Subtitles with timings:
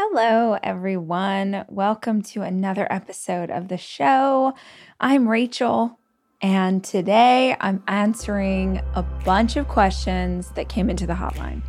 [0.00, 1.64] Hello, everyone.
[1.68, 4.54] Welcome to another episode of the show.
[5.00, 5.98] I'm Rachel,
[6.40, 11.62] and today I'm answering a bunch of questions that came into the hotline.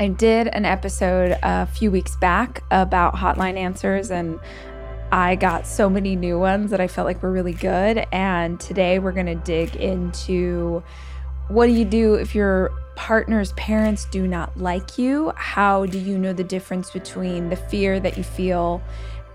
[0.00, 4.40] I did an episode a few weeks back about hotline answers, and
[5.12, 8.04] I got so many new ones that I felt like were really good.
[8.10, 10.82] And today we're going to dig into
[11.46, 15.32] what do you do if your partner's parents do not like you?
[15.36, 18.82] How do you know the difference between the fear that you feel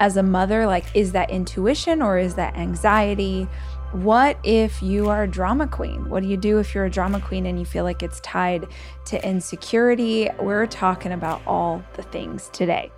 [0.01, 0.65] as a mother?
[0.65, 3.47] Like, is that intuition or is that anxiety?
[3.93, 6.09] What if you are a drama queen?
[6.09, 8.67] What do you do if you're a drama queen and you feel like it's tied
[9.05, 10.29] to insecurity?
[10.39, 12.91] We're talking about all the things today.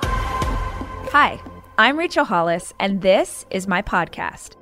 [0.00, 1.40] Hi,
[1.76, 4.61] I'm Rachel Hollis, and this is my podcast.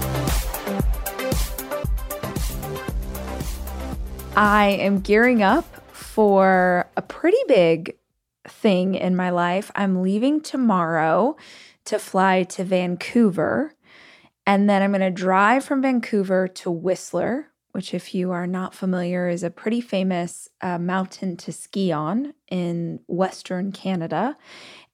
[4.43, 7.95] I am gearing up for a pretty big
[8.47, 9.69] thing in my life.
[9.75, 11.37] I'm leaving tomorrow
[11.85, 13.75] to fly to Vancouver,
[14.47, 18.73] and then I'm going to drive from Vancouver to Whistler, which, if you are not
[18.73, 24.37] familiar, is a pretty famous uh, mountain to ski on in Western Canada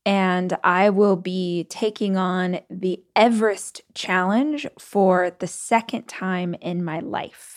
[0.07, 7.01] and I will be taking on the Everest Challenge for the second time in my
[7.01, 7.56] life.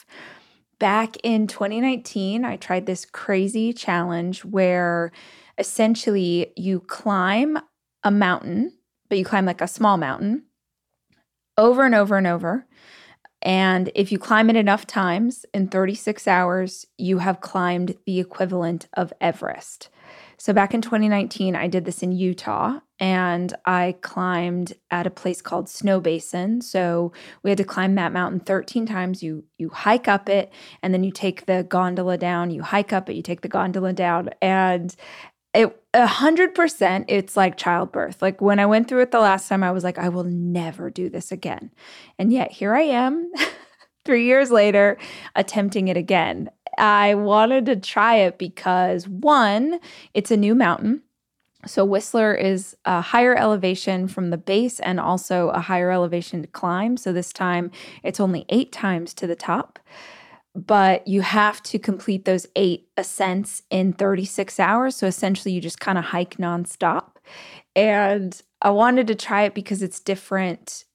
[0.80, 5.12] Back in 2019, I tried this crazy challenge where
[5.58, 7.58] essentially you climb
[8.02, 8.72] a mountain,
[9.10, 10.44] but you climb like a small mountain
[11.58, 12.66] over and over and over.
[13.42, 18.88] And if you climb it enough times in 36 hours, you have climbed the equivalent
[18.94, 19.90] of Everest.
[20.38, 25.42] So back in 2019, I did this in Utah and I climbed at a place
[25.42, 26.62] called Snowbasin.
[26.62, 27.12] So
[27.42, 29.22] we had to climb that mountain 13 times.
[29.22, 30.52] You you hike up it
[30.82, 32.50] and then you take the gondola down.
[32.50, 34.94] You hike up it, you take the gondola down and
[35.52, 39.48] it a hundred percent it's like childbirth like when i went through it the last
[39.48, 41.72] time i was like i will never do this again
[42.20, 43.28] and yet here i am
[44.04, 44.96] three years later
[45.34, 49.80] attempting it again I wanted to try it because one,
[50.14, 51.02] it's a new mountain.
[51.66, 56.48] So Whistler is a higher elevation from the base and also a higher elevation to
[56.48, 56.96] climb.
[56.96, 57.70] So this time
[58.02, 59.78] it's only eight times to the top.
[60.54, 64.96] But you have to complete those eight ascents in 36 hours.
[64.96, 67.16] So essentially, you just kind of hike nonstop.
[67.76, 70.86] And I wanted to try it because it's different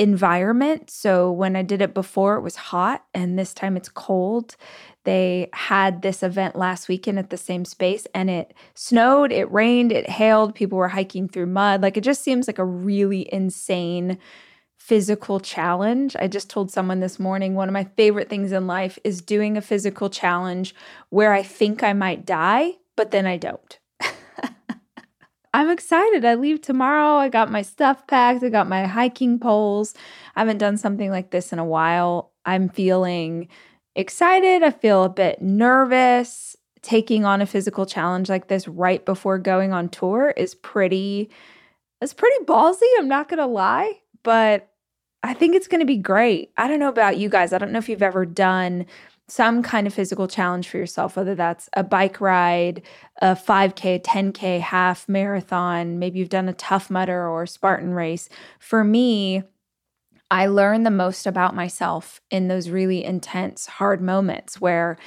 [0.00, 0.88] environment.
[0.88, 4.56] So when I did it before, it was hot, and this time it's cold.
[5.04, 9.92] They had this event last weekend at the same space and it snowed, it rained,
[9.92, 11.82] it hailed, people were hiking through mud.
[11.82, 14.18] Like it just seems like a really insane
[14.78, 16.16] physical challenge.
[16.16, 19.56] I just told someone this morning one of my favorite things in life is doing
[19.56, 20.74] a physical challenge
[21.08, 23.79] where I think I might die, but then I don't.
[25.52, 26.24] I'm excited.
[26.24, 27.16] I leave tomorrow.
[27.16, 28.44] I got my stuff packed.
[28.44, 29.94] I got my hiking poles.
[30.36, 32.32] I haven't done something like this in a while.
[32.44, 33.48] I'm feeling
[33.96, 34.62] excited.
[34.62, 36.56] I feel a bit nervous.
[36.82, 41.30] Taking on a physical challenge like this right before going on tour is pretty
[42.00, 44.70] it's pretty ballsy, I'm not going to lie, but
[45.22, 46.50] I think it's going to be great.
[46.56, 47.52] I don't know about you guys.
[47.52, 48.86] I don't know if you've ever done
[49.30, 52.82] some kind of physical challenge for yourself, whether that's a bike ride,
[53.22, 58.28] a 5K, a 10K, half marathon, maybe you've done a Tough Mudder or Spartan race.
[58.58, 59.44] For me,
[60.32, 64.98] I learn the most about myself in those really intense, hard moments where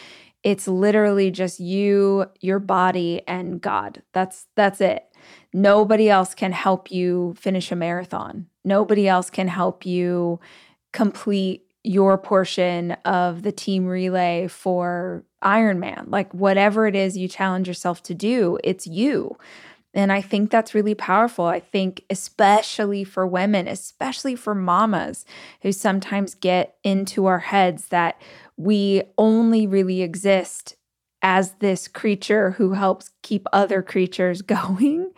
[0.42, 4.04] it's literally just you, your body, and God.
[4.14, 5.06] That's that's it.
[5.54, 8.48] Nobody else can help you finish a marathon.
[8.64, 10.40] Nobody else can help you
[10.94, 16.06] complete your portion of the team relay for Ironman.
[16.08, 19.38] Like whatever it is you challenge yourself to do, it's you.
[19.94, 21.46] And I think that's really powerful.
[21.46, 25.26] I think, especially for women, especially for mamas
[25.62, 28.20] who sometimes get into our heads that
[28.58, 30.76] we only really exist
[31.22, 35.12] as this creature who helps keep other creatures going.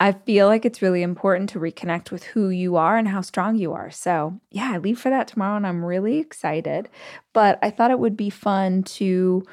[0.00, 3.56] I feel like it's really important to reconnect with who you are and how strong
[3.56, 3.90] you are.
[3.90, 6.88] So, yeah, I leave for that tomorrow and I'm really excited.
[7.34, 9.44] But I thought it would be fun to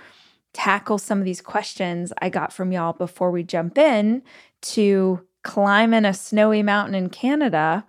[0.54, 4.22] tackle some of these questions I got from y'all before we jump in
[4.62, 7.86] to climbing a snowy mountain in Canada.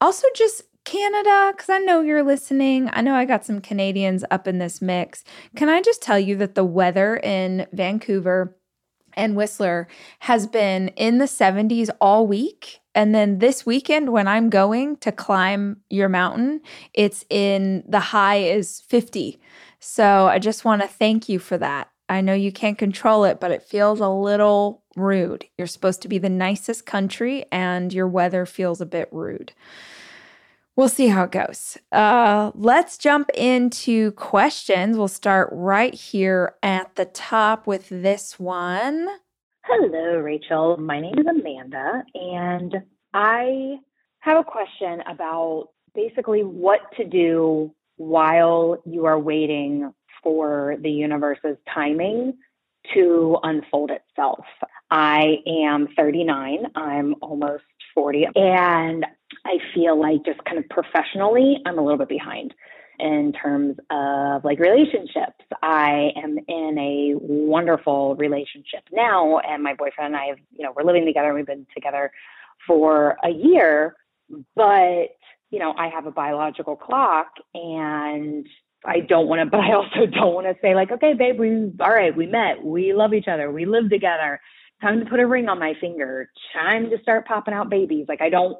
[0.00, 2.88] Also, just Canada, because I know you're listening.
[2.92, 5.24] I know I got some Canadians up in this mix.
[5.56, 8.56] Can I just tell you that the weather in Vancouver
[9.18, 9.88] and Whistler
[10.20, 12.80] has been in the 70s all week?
[12.94, 16.62] And then this weekend, when I'm going to climb your mountain,
[16.94, 19.38] it's in the high is 50.
[19.80, 21.90] So I just want to thank you for that.
[22.08, 25.44] I know you can't control it, but it feels a little rude.
[25.58, 29.52] You're supposed to be the nicest country, and your weather feels a bit rude.
[30.78, 31.76] We'll see how it goes.
[31.90, 34.96] Uh, let's jump into questions.
[34.96, 39.08] We'll start right here at the top with this one.
[39.64, 40.76] Hello, Rachel.
[40.76, 42.76] My name is Amanda, and
[43.12, 43.78] I
[44.20, 49.92] have a question about basically what to do while you are waiting
[50.22, 52.34] for the universe's timing
[52.94, 54.44] to unfold itself.
[54.92, 57.64] I am 39, I'm almost
[57.98, 59.04] 40, and
[59.44, 62.54] I feel like just kind of professionally, I'm a little bit behind
[63.00, 65.44] in terms of like relationships.
[65.62, 70.72] I am in a wonderful relationship now, and my boyfriend and I have, you know,
[70.76, 71.34] we're living together.
[71.34, 72.12] We've been together
[72.68, 73.96] for a year,
[74.54, 75.08] but
[75.50, 78.46] you know, I have a biological clock and
[78.84, 81.72] I don't want to, but I also don't want to say like, okay, babe, we,
[81.80, 84.40] all right, we met, we love each other, we live together.
[84.80, 86.30] Time to put a ring on my finger.
[86.52, 88.06] Time to start popping out babies.
[88.08, 88.56] Like I don't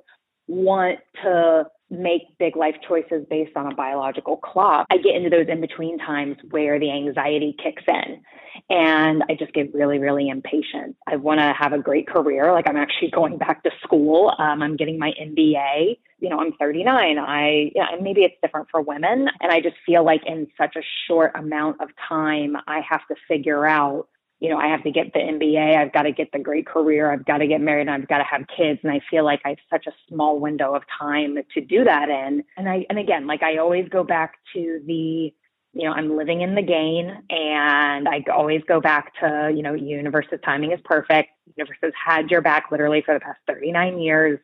[0.48, 4.86] want to make big life choices based on a biological clock.
[4.90, 8.22] I get into those in between times where the anxiety kicks in
[8.68, 10.96] and I just get really, really impatient.
[11.06, 12.52] I want to have a great career.
[12.52, 14.34] Like I'm actually going back to school.
[14.38, 15.98] Um, I'm getting my MBA.
[16.20, 17.18] You know, I'm 39.
[17.18, 19.28] I, yeah, maybe it's different for women.
[19.40, 23.14] And I just feel like in such a short amount of time, I have to
[23.28, 24.08] figure out
[24.40, 27.10] you know, I have to get the MBA, I've got to get the great career,
[27.10, 28.78] I've got to get married, and I've got to have kids.
[28.84, 32.08] And I feel like I have such a small window of time to do that
[32.08, 32.44] in.
[32.56, 35.34] And I, and again, like I always go back to the,
[35.72, 39.74] you know, I'm living in the gain and I always go back to, you know,
[39.74, 41.30] universe's timing is perfect.
[41.56, 44.38] Universe has had your back literally for the past 39 years.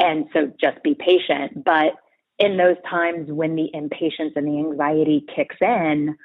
[0.00, 1.64] And so just be patient.
[1.64, 1.92] But
[2.38, 6.16] in those times when the impatience and the anxiety kicks in,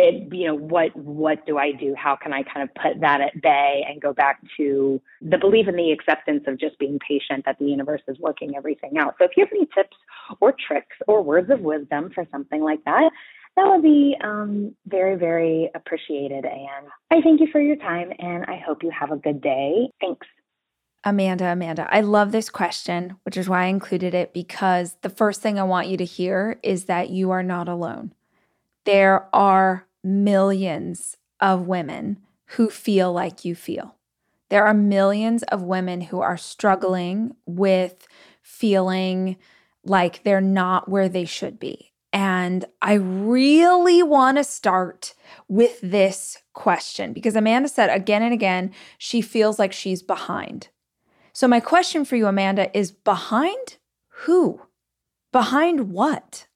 [0.00, 1.94] it, you know what what do i do?
[1.96, 5.66] How can i kind of put that at bay and go back to the belief
[5.68, 9.14] and the acceptance of just being patient that the universe is working everything out?
[9.18, 9.96] So if you have any tips
[10.40, 13.10] or tricks or words of wisdom for something like that
[13.56, 16.44] that would be um, very very appreciated.
[16.44, 19.88] And i thank you for your time and i hope you have a good day.
[20.00, 20.26] Thanks.
[21.02, 25.40] Amanda, Amanda, I love this question, which is why I included it because the first
[25.40, 28.12] thing I want you to hear is that you are not alone.
[28.84, 32.18] There are millions of women
[32.56, 33.96] who feel like you feel.
[34.48, 38.06] There are millions of women who are struggling with
[38.42, 39.36] feeling
[39.84, 41.92] like they're not where they should be.
[42.12, 45.14] And I really want to start
[45.46, 50.68] with this question because Amanda said again and again, she feels like she's behind.
[51.32, 53.76] So, my question for you, Amanda, is behind
[54.08, 54.60] who?
[55.30, 56.48] Behind what?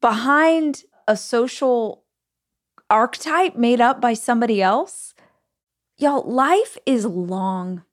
[0.00, 1.99] Behind a social
[2.90, 5.14] archetype made up by somebody else.
[5.96, 7.84] Y'all, life is long.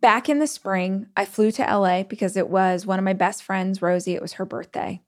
[0.00, 3.42] Back in the spring, I flew to LA because it was one of my best
[3.42, 4.14] friends, Rosie.
[4.14, 5.02] It was her birthday.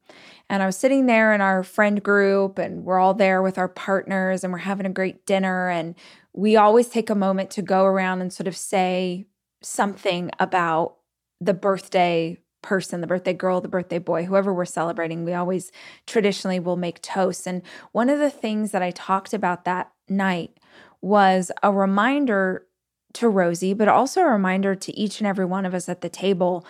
[0.49, 3.69] And I was sitting there in our friend group, and we're all there with our
[3.69, 5.69] partners, and we're having a great dinner.
[5.69, 5.95] And
[6.33, 9.27] we always take a moment to go around and sort of say
[9.63, 10.97] something about
[11.41, 15.73] the birthday person, the birthday girl, the birthday boy, whoever we're celebrating, we always
[16.07, 17.47] traditionally will make toasts.
[17.47, 17.63] And
[17.93, 20.59] one of the things that I talked about that night
[21.01, 22.67] was a reminder
[23.15, 26.09] to Rosie, but also a reminder to each and every one of us at the
[26.09, 26.65] table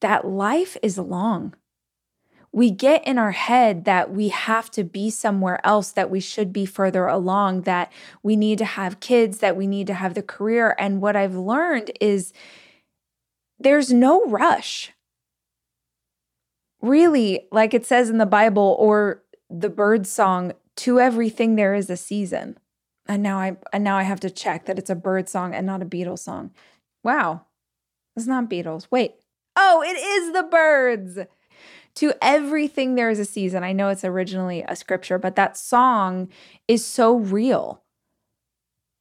[0.00, 1.54] that life is long.
[2.52, 6.52] We get in our head that we have to be somewhere else, that we should
[6.52, 10.22] be further along, that we need to have kids, that we need to have the
[10.22, 10.76] career.
[10.78, 12.32] And what I've learned is
[13.58, 14.92] there's no rush
[16.84, 21.88] really, like it says in the Bible or the Byrds song, to everything there is
[21.88, 22.58] a season.
[23.06, 25.66] And now I and now I have to check that it's a Byrds song and
[25.66, 26.52] not a Beatles song.
[27.02, 27.42] Wow.
[28.16, 28.86] It's not Beatles.
[28.90, 29.14] Wait.
[29.56, 31.18] Oh, it is the Byrds.
[31.96, 33.62] To everything there is a season.
[33.62, 36.28] I know it's originally a scripture, but that song
[36.66, 37.82] is so real.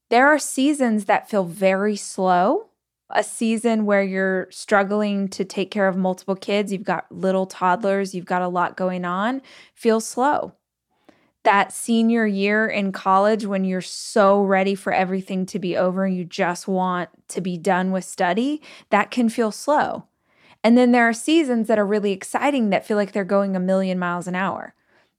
[0.09, 2.67] There are seasons that feel very slow
[3.13, 8.13] a season where you're struggling to take care of multiple kids, you've got little toddlers,
[8.13, 9.41] you've got a lot going on,
[9.73, 10.53] feel slow.
[11.43, 16.15] That senior year in college when you're so ready for everything to be over and
[16.15, 20.07] you just want to be done with study, that can feel slow.
[20.63, 23.59] And then there are seasons that are really exciting that feel like they're going a
[23.59, 24.73] million miles an hour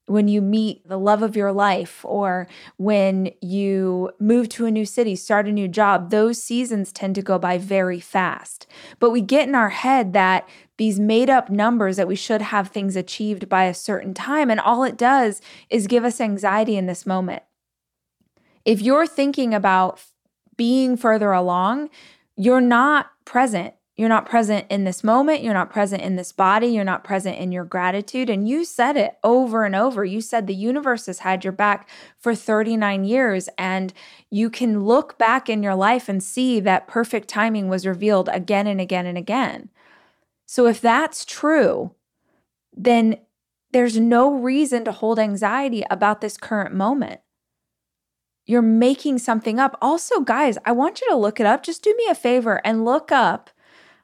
[0.06, 2.46] when you meet the love of your life or
[2.76, 7.23] when you move to a new city, start a new job, those seasons tend to
[7.23, 8.66] go by very fast.
[8.99, 10.46] But we get in our head that
[10.76, 14.61] these made up numbers that we should have things achieved by a certain time, and
[14.61, 17.42] all it does is give us anxiety in this moment.
[18.64, 20.02] If you're thinking about
[20.56, 21.90] being further along,
[22.37, 25.42] you're not present you're not present in this moment.
[25.42, 26.66] You're not present in this body.
[26.66, 28.28] You're not present in your gratitude.
[28.28, 30.04] And you said it over and over.
[30.04, 33.48] You said the universe has had your back for 39 years.
[33.56, 33.92] And
[34.30, 38.66] you can look back in your life and see that perfect timing was revealed again
[38.66, 39.70] and again and again.
[40.44, 41.92] So if that's true,
[42.76, 43.18] then
[43.70, 47.20] there's no reason to hold anxiety about this current moment.
[48.44, 49.78] You're making something up.
[49.80, 51.62] Also, guys, I want you to look it up.
[51.62, 53.50] Just do me a favor and look up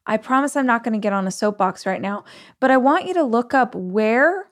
[0.06, 2.24] I promise I'm not going to get on a soapbox right now,
[2.58, 4.50] but I want you to look up where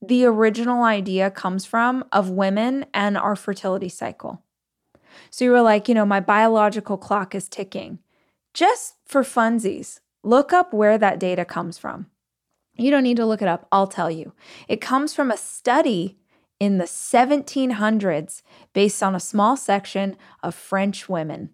[0.00, 4.42] the original idea comes from of women and our fertility cycle.
[5.30, 8.00] So you were like, you know, my biological clock is ticking.
[8.52, 12.06] Just for funsies, look up where that data comes from.
[12.76, 14.32] You don't need to look it up, I'll tell you.
[14.68, 16.18] It comes from a study
[16.58, 21.50] in the 1700s based on a small section of French women.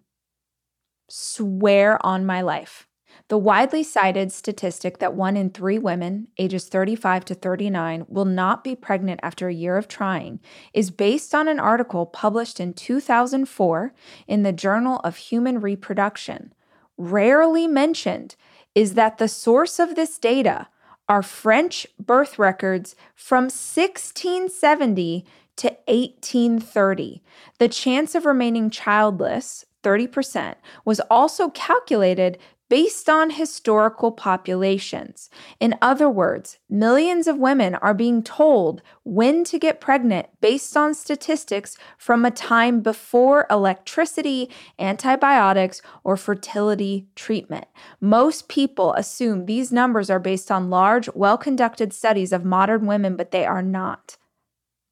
[1.09, 2.87] Swear on my life.
[3.27, 8.63] The widely cited statistic that one in three women, ages 35 to 39, will not
[8.63, 10.39] be pregnant after a year of trying
[10.73, 13.93] is based on an article published in 2004
[14.27, 16.53] in the Journal of Human Reproduction.
[16.97, 18.35] Rarely mentioned
[18.73, 20.67] is that the source of this data
[21.07, 25.25] are French birth records from 1670
[25.57, 27.21] to 1830.
[27.57, 32.37] The chance of remaining childless, 30%, was also calculated
[32.69, 35.29] based on historical populations.
[35.59, 40.93] In other words, millions of women are being told when to get pregnant based on
[40.93, 47.65] statistics from a time before electricity, antibiotics, or fertility treatment.
[47.99, 53.15] Most people assume these numbers are based on large, well conducted studies of modern women,
[53.15, 54.17] but they are not.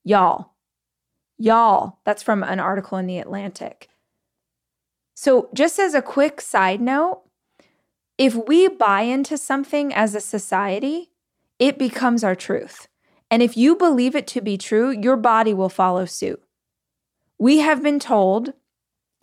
[0.03, 0.53] Y'all,
[1.38, 3.89] y'all, that's from an article in The Atlantic.
[5.13, 7.24] So, just as a quick side note,
[8.17, 11.12] if we buy into something as a society,
[11.59, 12.88] it becomes our truth.
[13.29, 16.41] And if you believe it to be true, your body will follow suit.
[17.38, 18.53] We have been told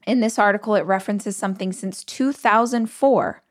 [0.06, 3.42] in this article, it references something since 2004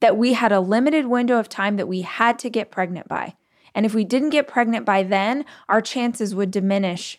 [0.00, 3.34] that we had a limited window of time that we had to get pregnant by.
[3.74, 7.18] And if we didn't get pregnant by then, our chances would diminish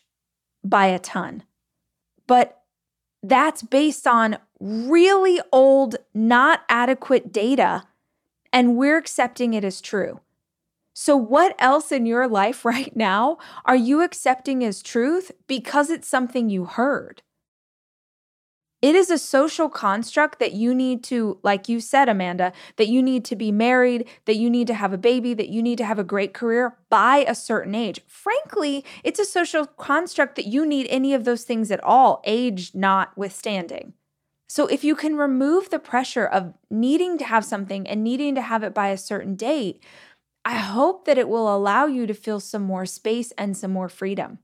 [0.63, 1.43] by a ton.
[2.25, 2.61] But
[3.21, 7.83] that's based on really old, not adequate data,
[8.51, 10.19] and we're accepting it as true.
[10.93, 16.07] So, what else in your life right now are you accepting as truth because it's
[16.07, 17.21] something you heard?
[18.81, 23.03] It is a social construct that you need to, like you said, Amanda, that you
[23.03, 25.85] need to be married, that you need to have a baby, that you need to
[25.85, 27.99] have a great career by a certain age.
[28.07, 32.73] Frankly, it's a social construct that you need any of those things at all, age
[32.73, 33.93] notwithstanding.
[34.49, 38.41] So, if you can remove the pressure of needing to have something and needing to
[38.41, 39.83] have it by a certain date,
[40.43, 43.89] I hope that it will allow you to feel some more space and some more
[43.89, 44.39] freedom.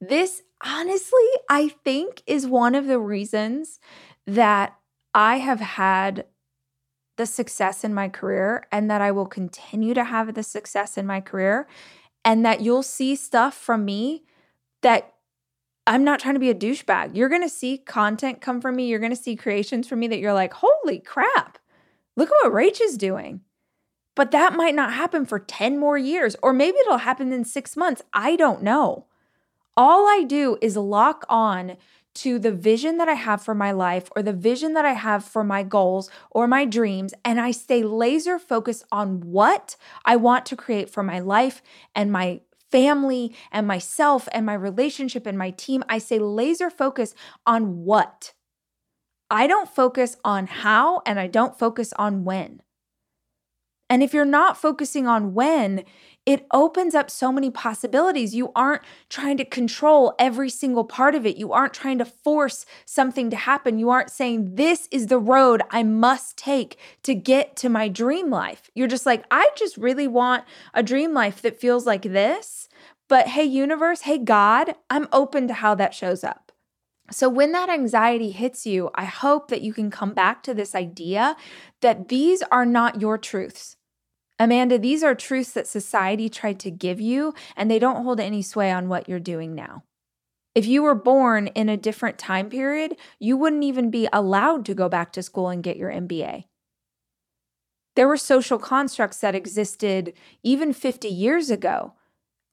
[0.00, 3.80] This, honestly, I think is one of the reasons
[4.26, 4.76] that
[5.14, 6.24] I have had
[7.18, 11.06] the success in my career and that I will continue to have the success in
[11.06, 11.68] my career,
[12.24, 14.24] and that you'll see stuff from me
[14.80, 15.12] that
[15.86, 17.16] I'm not trying to be a douchebag.
[17.16, 18.86] You're going to see content come from me.
[18.86, 21.58] You're going to see creations from me that you're like, holy crap,
[22.16, 23.40] look at what Rach is doing.
[24.14, 27.76] But that might not happen for 10 more years, or maybe it'll happen in six
[27.76, 28.02] months.
[28.12, 29.06] I don't know.
[29.76, 31.76] All I do is lock on
[32.12, 35.24] to the vision that I have for my life or the vision that I have
[35.24, 37.14] for my goals or my dreams.
[37.24, 41.62] And I stay laser focused on what I want to create for my life
[41.94, 42.40] and my
[42.70, 45.84] family and myself and my relationship and my team.
[45.88, 47.14] I say laser focus
[47.46, 48.32] on what.
[49.30, 52.62] I don't focus on how and I don't focus on when.
[53.90, 55.84] And if you're not focusing on when,
[56.24, 58.36] it opens up so many possibilities.
[58.36, 61.36] You aren't trying to control every single part of it.
[61.36, 63.80] You aren't trying to force something to happen.
[63.80, 68.30] You aren't saying, This is the road I must take to get to my dream
[68.30, 68.70] life.
[68.74, 72.68] You're just like, I just really want a dream life that feels like this.
[73.08, 76.52] But hey, universe, hey, God, I'm open to how that shows up.
[77.10, 80.76] So, when that anxiety hits you, I hope that you can come back to this
[80.76, 81.36] idea
[81.80, 83.76] that these are not your truths.
[84.40, 88.40] Amanda, these are truths that society tried to give you, and they don't hold any
[88.40, 89.84] sway on what you're doing now.
[90.54, 94.74] If you were born in a different time period, you wouldn't even be allowed to
[94.74, 96.44] go back to school and get your MBA.
[97.96, 101.92] There were social constructs that existed even 50 years ago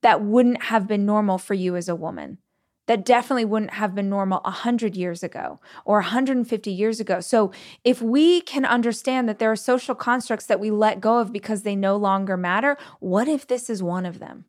[0.02, 2.40] that wouldn't have been normal for you as a woman
[2.88, 7.20] that definitely wouldn't have been normal 100 years ago or 150 years ago.
[7.20, 7.52] So,
[7.84, 11.62] if we can understand that there are social constructs that we let go of because
[11.62, 14.46] they no longer matter, what if this is one of them?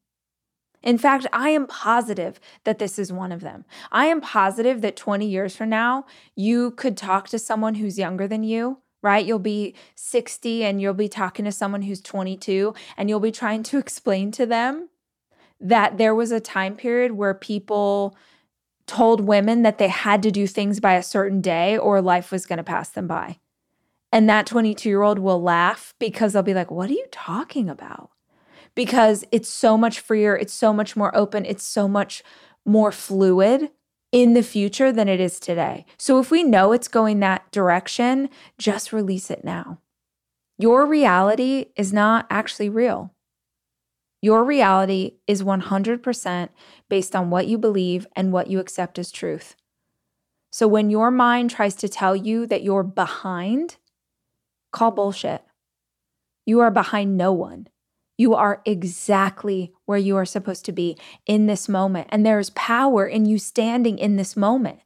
[0.82, 3.64] In fact, I am positive that this is one of them.
[3.90, 8.28] I am positive that 20 years from now, you could talk to someone who's younger
[8.28, 9.24] than you right?
[9.24, 13.62] You'll be 60 and you'll be talking to someone who's 22 and you'll be trying
[13.64, 14.88] to explain to them
[15.60, 18.16] that there was a time period where people
[18.86, 22.46] told women that they had to do things by a certain day or life was
[22.46, 23.38] going to pass them by.
[24.10, 27.68] And that 22 year old will laugh because they'll be like, What are you talking
[27.68, 28.10] about?
[28.74, 32.22] Because it's so much freer, it's so much more open, it's so much
[32.64, 33.70] more fluid
[34.10, 35.84] in the future than it is today.
[35.98, 39.80] So if we know it's going that direction, just release it now.
[40.56, 43.12] Your reality is not actually real.
[44.20, 46.48] Your reality is 100%
[46.88, 49.54] based on what you believe and what you accept as truth.
[50.50, 53.76] So when your mind tries to tell you that you're behind,
[54.72, 55.42] call bullshit.
[56.46, 57.68] You are behind no one.
[58.16, 60.96] You are exactly where you are supposed to be
[61.26, 62.08] in this moment.
[62.10, 64.80] And there is power in you standing in this moment.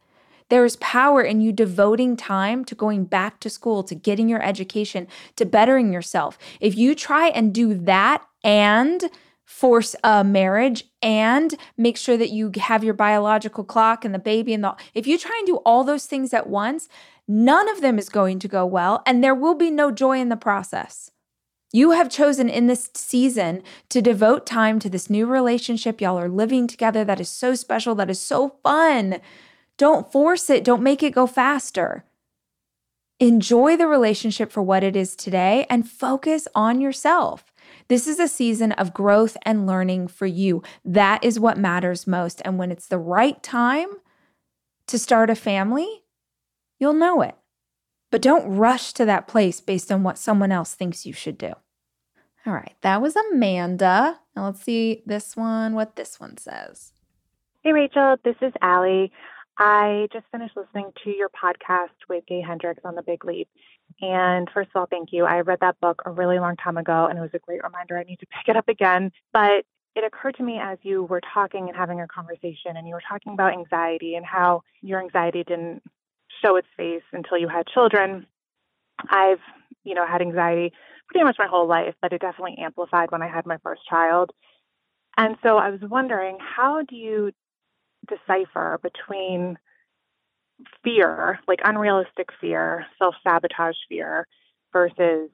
[0.51, 4.43] There is power in you devoting time to going back to school, to getting your
[4.43, 6.37] education, to bettering yourself.
[6.61, 9.05] If you try and do that and
[9.45, 14.55] force a marriage and make sure that you have your biological clock and the baby
[14.55, 16.89] and the if you try and do all those things at once
[17.29, 20.29] none of them is going to go well and there will be no joy in
[20.29, 21.11] the process.
[21.73, 26.01] You have chosen in this season to devote time to this new relationship.
[26.01, 27.03] Y'all are living together.
[27.03, 27.95] That is so special.
[27.95, 29.21] That is so fun.
[29.79, 30.65] Don't force it.
[30.65, 32.05] Don't make it go faster.
[33.19, 37.52] Enjoy the relationship for what it is today and focus on yourself
[37.89, 40.63] this is a season of growth and learning for you.
[40.85, 42.43] That is what matters most.
[42.45, 43.89] And when it's the right time
[44.87, 46.03] to start a family,
[46.79, 47.37] you'll know it.
[48.11, 51.53] But don't rush to that place based on what someone else thinks you should do.
[52.45, 54.19] All right, that was Amanda.
[54.35, 56.93] Now let's see this one, what this one says.
[57.63, 59.13] Hey, Rachel, this is Allie.
[59.59, 63.49] I just finished listening to your podcast with Gay Hendricks on the Big Leap.
[64.01, 65.25] And first of all, thank you.
[65.25, 67.99] I read that book a really long time ago, and it was a great reminder
[67.99, 69.13] I need to pick it up again.
[69.33, 72.95] But it occurred to me as you were talking and having a conversation, and you
[72.95, 75.83] were talking about anxiety and how your anxiety didn't
[76.43, 78.27] show its face until you had children.
[79.11, 79.41] I've,
[79.85, 80.73] you know, had anxiety
[81.09, 84.31] pretty much my whole life, but it definitely amplified when I had my first child.
[85.17, 87.33] And so I was wondering, how do you
[88.09, 89.59] decipher between
[90.83, 94.27] fear, like unrealistic fear, self sabotage fear,
[94.73, 95.31] versus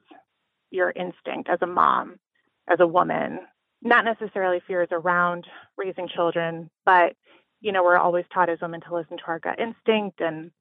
[0.71, 2.19] your instinct as a mom,
[2.67, 3.39] as a woman.
[3.81, 7.13] Not necessarily fears around raising children, but
[7.61, 10.51] you know, we're always taught as women to listen to our gut instinct and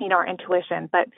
[0.00, 0.88] you know, our intuition.
[0.90, 1.08] But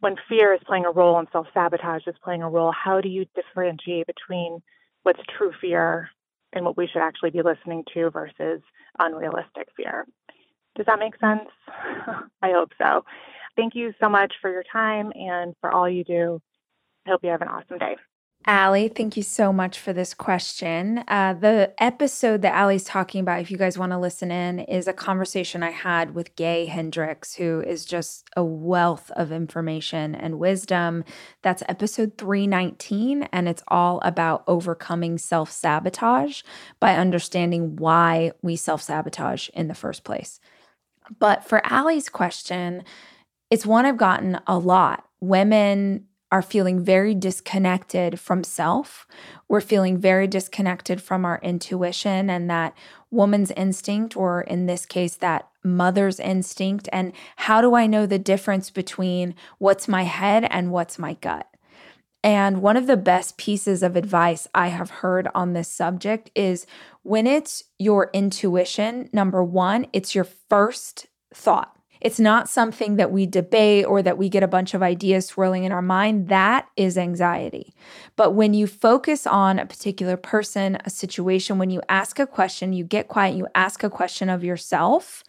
[0.00, 3.08] when fear is playing a role and self sabotage is playing a role, how do
[3.08, 4.62] you differentiate between
[5.02, 6.10] what's true fear
[6.52, 8.60] and what we should actually be listening to versus
[8.98, 10.06] unrealistic fear.
[10.76, 11.48] Does that make sense?
[12.42, 13.04] I hope so.
[13.56, 16.40] Thank you so much for your time and for all you do.
[17.06, 17.96] I hope you have an awesome day.
[18.48, 21.02] Allie, thank you so much for this question.
[21.08, 24.86] Uh, the episode that Allie's talking about, if you guys want to listen in, is
[24.86, 30.38] a conversation I had with Gay Hendricks, who is just a wealth of information and
[30.38, 31.02] wisdom.
[31.42, 36.42] That's episode 319, and it's all about overcoming self sabotage
[36.78, 40.38] by understanding why we self sabotage in the first place.
[41.18, 42.84] But for Allie's question,
[43.50, 45.06] it's one I've gotten a lot.
[45.20, 49.06] Women are feeling very disconnected from self.
[49.48, 52.76] We're feeling very disconnected from our intuition and that
[53.12, 56.88] woman's instinct, or in this case, that mother's instinct.
[56.92, 61.46] And how do I know the difference between what's my head and what's my gut?
[62.26, 66.66] And one of the best pieces of advice I have heard on this subject is
[67.04, 71.72] when it's your intuition, number one, it's your first thought.
[72.00, 75.62] It's not something that we debate or that we get a bunch of ideas swirling
[75.62, 76.26] in our mind.
[76.26, 77.72] That is anxiety.
[78.16, 82.72] But when you focus on a particular person, a situation, when you ask a question,
[82.72, 85.22] you get quiet, you ask a question of yourself,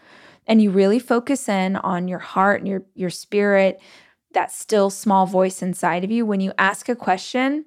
[0.48, 3.80] and you really focus in on your heart and your, your spirit,
[4.34, 6.26] that still small voice inside of you.
[6.26, 7.66] When you ask a question,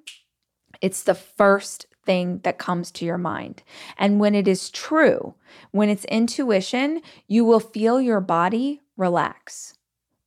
[0.81, 3.63] it's the first thing that comes to your mind.
[3.97, 5.35] And when it is true,
[5.71, 9.75] when it's intuition, you will feel your body relax.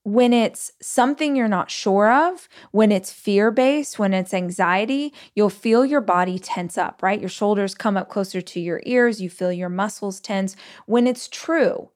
[0.05, 5.49] When it's something you're not sure of, when it's fear based, when it's anxiety, you'll
[5.49, 7.21] feel your body tense up, right?
[7.21, 10.57] Your shoulders come up closer to your ears, you feel your muscles tense.
[10.85, 11.89] When it's true,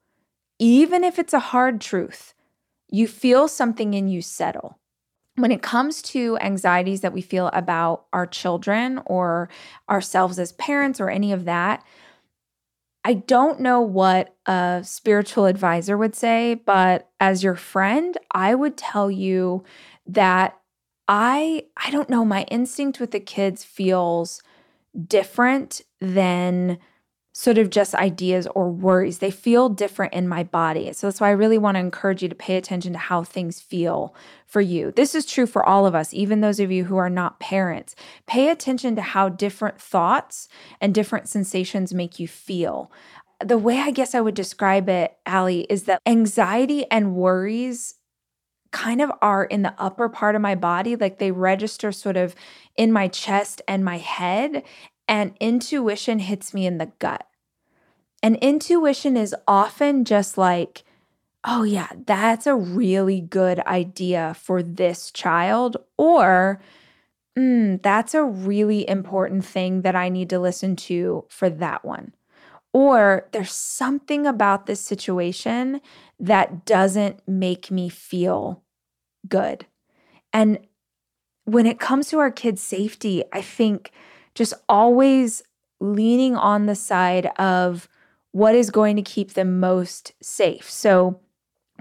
[0.59, 2.33] even if it's a hard truth,
[2.91, 4.79] you feel something in you settle.
[5.37, 9.49] When it comes to anxieties that we feel about our children or
[9.89, 11.85] ourselves as parents or any of that,
[13.05, 18.77] I don't know what a spiritual advisor would say, but as your friend, I would
[18.77, 19.65] tell you
[20.07, 20.59] that
[21.07, 24.43] I I don't know, my instinct with the kids feels
[25.07, 26.79] different than
[27.39, 29.19] sort of just ideas or worries.
[29.19, 30.93] They feel different in my body.
[30.93, 33.61] So that's why I really want to encourage you to pay attention to how things
[33.61, 34.13] feel
[34.45, 34.91] for you.
[34.91, 37.95] This is true for all of us, even those of you who are not parents.
[38.27, 40.49] Pay attention to how different thoughts
[40.81, 42.91] and different sensations make you feel.
[43.39, 47.95] The way I guess I would describe it, Allie, is that anxiety and worries
[48.73, 52.35] kind of are in the upper part of my body, like they register sort of
[52.77, 54.65] in my chest and my head,
[55.09, 57.27] and intuition hits me in the gut.
[58.23, 60.85] And intuition is often just like,
[61.45, 66.61] oh, yeah, that's a really good idea for this child, or
[67.37, 72.13] mm, that's a really important thing that I need to listen to for that one.
[72.73, 75.81] Or there's something about this situation
[76.21, 78.63] that doesn't make me feel
[79.27, 79.65] good.
[80.33, 80.59] And
[81.45, 83.91] when it comes to our kids' safety, I think
[84.39, 85.43] just always
[85.81, 87.89] leaning on the side of
[88.31, 90.71] what is going to keep them most safe.
[90.71, 91.21] So,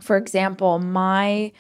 [0.01, 1.51] for example, my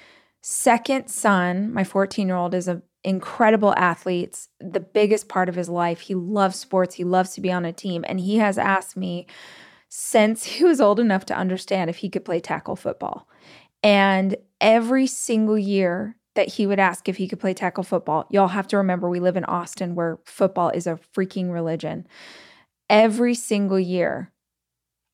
[0.41, 5.55] second son, my 14 year old, is an incredible athlete, it's the biggest part of
[5.55, 6.01] his life.
[6.01, 8.03] He loves sports, he loves to be on a team.
[8.07, 9.27] And he has asked me
[9.89, 13.27] since he was old enough to understand if he could play tackle football.
[13.83, 18.49] And every single year that he would ask if he could play tackle football, y'all
[18.49, 22.07] have to remember we live in Austin where football is a freaking religion.
[22.89, 24.31] Every single year,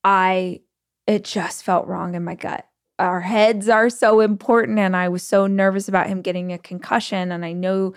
[0.03, 0.59] I
[1.07, 2.67] it just felt wrong in my gut.
[2.99, 7.31] Our heads are so important and I was so nervous about him getting a concussion
[7.31, 7.93] and I know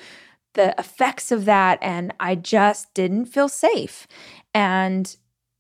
[0.54, 4.06] the effects of that and I just didn't feel safe.
[4.54, 5.14] And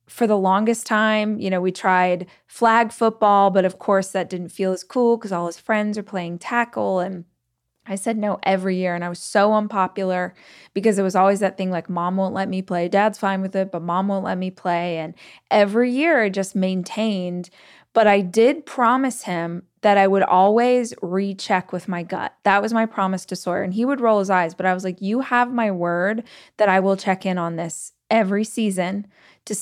[0.08, 4.50] for the longest time, you know, we tried flag football, but of course that didn't
[4.50, 7.24] feel as cool because all his friends are playing tackle and
[7.88, 10.34] I said no every year and I was so unpopular
[10.74, 13.54] because it was always that thing like mom won't let me play, dad's fine with
[13.56, 14.98] it, but mom won't let me play.
[14.98, 15.14] And
[15.50, 17.50] every year I just maintained.
[17.92, 22.34] But I did promise him that I would always recheck with my gut.
[22.42, 23.62] That was my promise to Sawyer.
[23.62, 26.24] And he would roll his eyes, but I was like, You have my word
[26.58, 29.06] that I will check in on this every season
[29.46, 29.54] to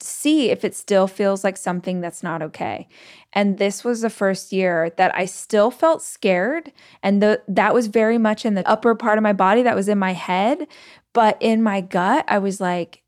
[0.00, 2.88] see if it still feels like something that's not okay.
[3.32, 6.72] And this was the first year that I still felt scared.
[7.02, 9.88] And the, that was very much in the upper part of my body, that was
[9.88, 10.66] in my head.
[11.12, 13.02] But in my gut, I was like,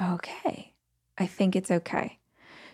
[0.00, 0.74] okay,
[1.16, 2.18] I think it's okay.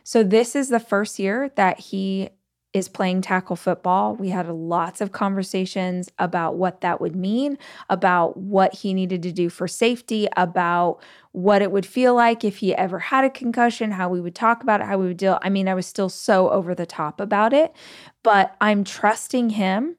[0.05, 2.31] So this is the first year that he
[2.73, 4.15] is playing tackle football.
[4.15, 7.59] We had lots of conversations about what that would mean,
[7.91, 12.59] about what he needed to do for safety, about what it would feel like if
[12.59, 15.39] he ever had a concussion, how we would talk about it, how we would deal.
[15.43, 17.75] I mean, I was still so over the top about it,
[18.23, 19.97] but I'm trusting him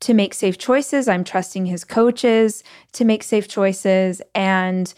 [0.00, 1.08] to make safe choices.
[1.08, 4.20] I'm trusting his coaches to make safe choices.
[4.34, 4.92] And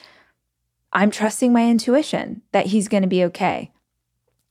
[0.93, 3.71] I'm trusting my intuition that he's going to be okay.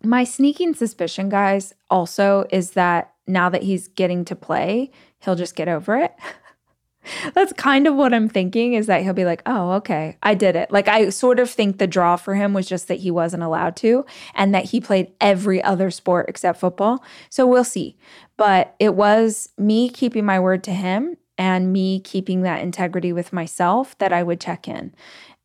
[0.03, 5.55] My sneaking suspicion, guys, also is that now that he's getting to play, he'll just
[5.55, 6.13] get over it.
[7.33, 10.55] That's kind of what I'm thinking is that he'll be like, oh, okay, I did
[10.55, 10.71] it.
[10.71, 13.75] Like, I sort of think the draw for him was just that he wasn't allowed
[13.77, 17.03] to and that he played every other sport except football.
[17.29, 17.97] So we'll see.
[18.37, 23.33] But it was me keeping my word to him and me keeping that integrity with
[23.33, 24.93] myself that I would check in.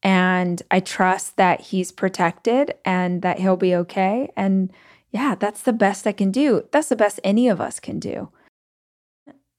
[0.03, 4.31] And I trust that he's protected and that he'll be okay.
[4.37, 4.73] And
[5.11, 6.67] yeah, that's the best I can do.
[6.73, 8.31] That's the best any of us can do.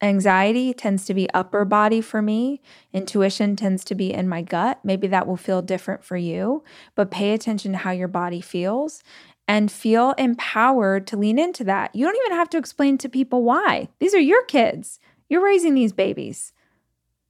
[0.01, 2.59] Anxiety tends to be upper body for me.
[2.91, 4.79] Intuition tends to be in my gut.
[4.83, 6.63] Maybe that will feel different for you,
[6.95, 9.03] but pay attention to how your body feels
[9.47, 11.95] and feel empowered to lean into that.
[11.95, 13.89] You don't even have to explain to people why.
[13.99, 14.99] These are your kids.
[15.29, 16.51] You're raising these babies.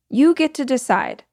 [0.10, 1.26] You get to decide.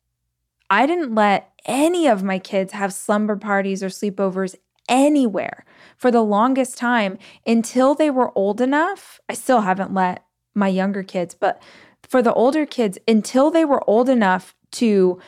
[0.70, 4.54] I didn't let any of my kids have slumber parties or sleepovers
[4.88, 5.64] anywhere
[5.96, 9.20] for the longest time until they were old enough.
[9.28, 11.62] I still haven't let my younger kids, but
[12.02, 15.20] for the older kids, until they were old enough to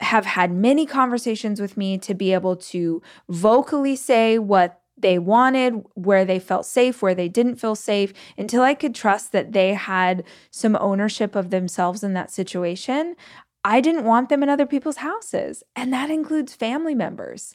[0.00, 5.84] have had many conversations with me to be able to vocally say what they wanted,
[5.94, 9.74] where they felt safe, where they didn't feel safe, until I could trust that they
[9.74, 13.16] had some ownership of themselves in that situation.
[13.64, 17.54] I didn't want them in other people's houses, and that includes family members.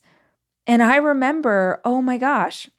[0.65, 2.69] And I remember, oh my gosh,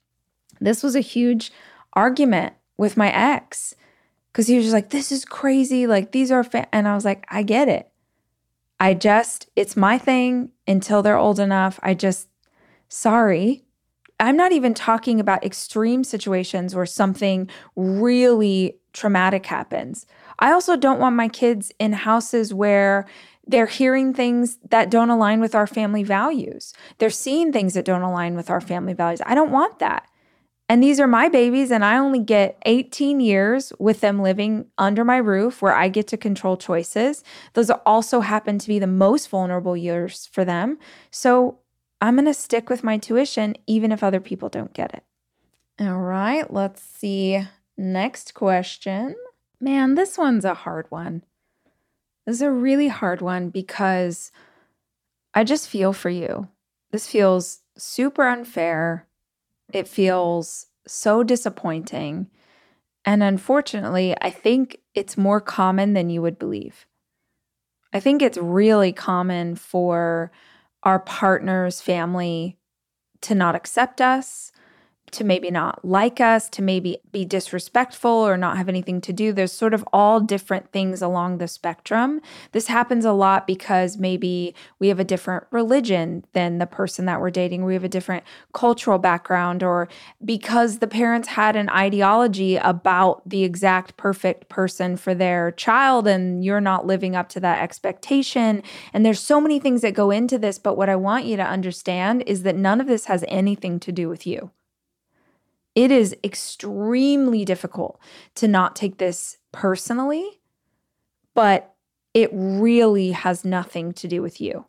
[0.59, 1.51] this was a huge
[1.93, 3.75] argument with my ex
[4.31, 5.87] because he was just like, this is crazy.
[5.87, 6.73] Like, these are, fa-.
[6.73, 7.91] and I was like, I get it.
[8.79, 11.79] I just, it's my thing until they're old enough.
[11.83, 12.29] I just,
[12.87, 13.63] sorry.
[14.19, 20.05] I'm not even talking about extreme situations where something really traumatic happens.
[20.39, 23.05] I also don't want my kids in houses where
[23.45, 26.73] they're hearing things that don't align with our family values.
[26.99, 29.21] They're seeing things that don't align with our family values.
[29.25, 30.07] I don't want that.
[30.71, 35.03] And these are my babies, and I only get 18 years with them living under
[35.03, 37.23] my roof where I get to control choices.
[37.53, 40.77] Those also happen to be the most vulnerable years for them.
[41.09, 41.57] So
[42.01, 45.03] I'm going to stick with my tuition, even if other people don't get it.
[45.81, 47.47] All right, let's see.
[47.79, 49.15] Next question.
[49.61, 51.23] Man, this one's a hard one.
[52.25, 54.33] This is a really hard one because
[55.33, 56.49] I just feel for you.
[56.91, 59.07] This feels super unfair
[59.71, 62.27] it feels so disappointing.
[63.05, 66.85] And unfortunately, I think it's more common than you would believe.
[67.93, 70.31] I think it's really common for
[70.83, 72.57] our partner's family
[73.21, 74.51] to not accept us,
[75.11, 79.31] to maybe not like us, to maybe be disrespectful or not have anything to do.
[79.31, 82.21] There's sort of all different things along the spectrum.
[82.51, 87.19] This happens a lot because maybe we have a different religion than the person that
[87.19, 89.87] we're dating, we have a different cultural background, or
[90.23, 96.43] because the parents had an ideology about the exact perfect person for their child and
[96.43, 98.63] you're not living up to that expectation.
[98.93, 101.43] And there's so many things that go into this, but what I want you to
[101.43, 104.51] understand is that none of this has anything to do with you.
[105.79, 108.01] It is extremely difficult
[108.35, 110.41] to not take this personally,
[111.33, 111.73] but
[112.13, 114.65] it really has nothing to do with you.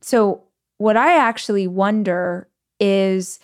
[0.00, 0.44] So,
[0.78, 2.48] what I actually wonder
[2.80, 3.38] is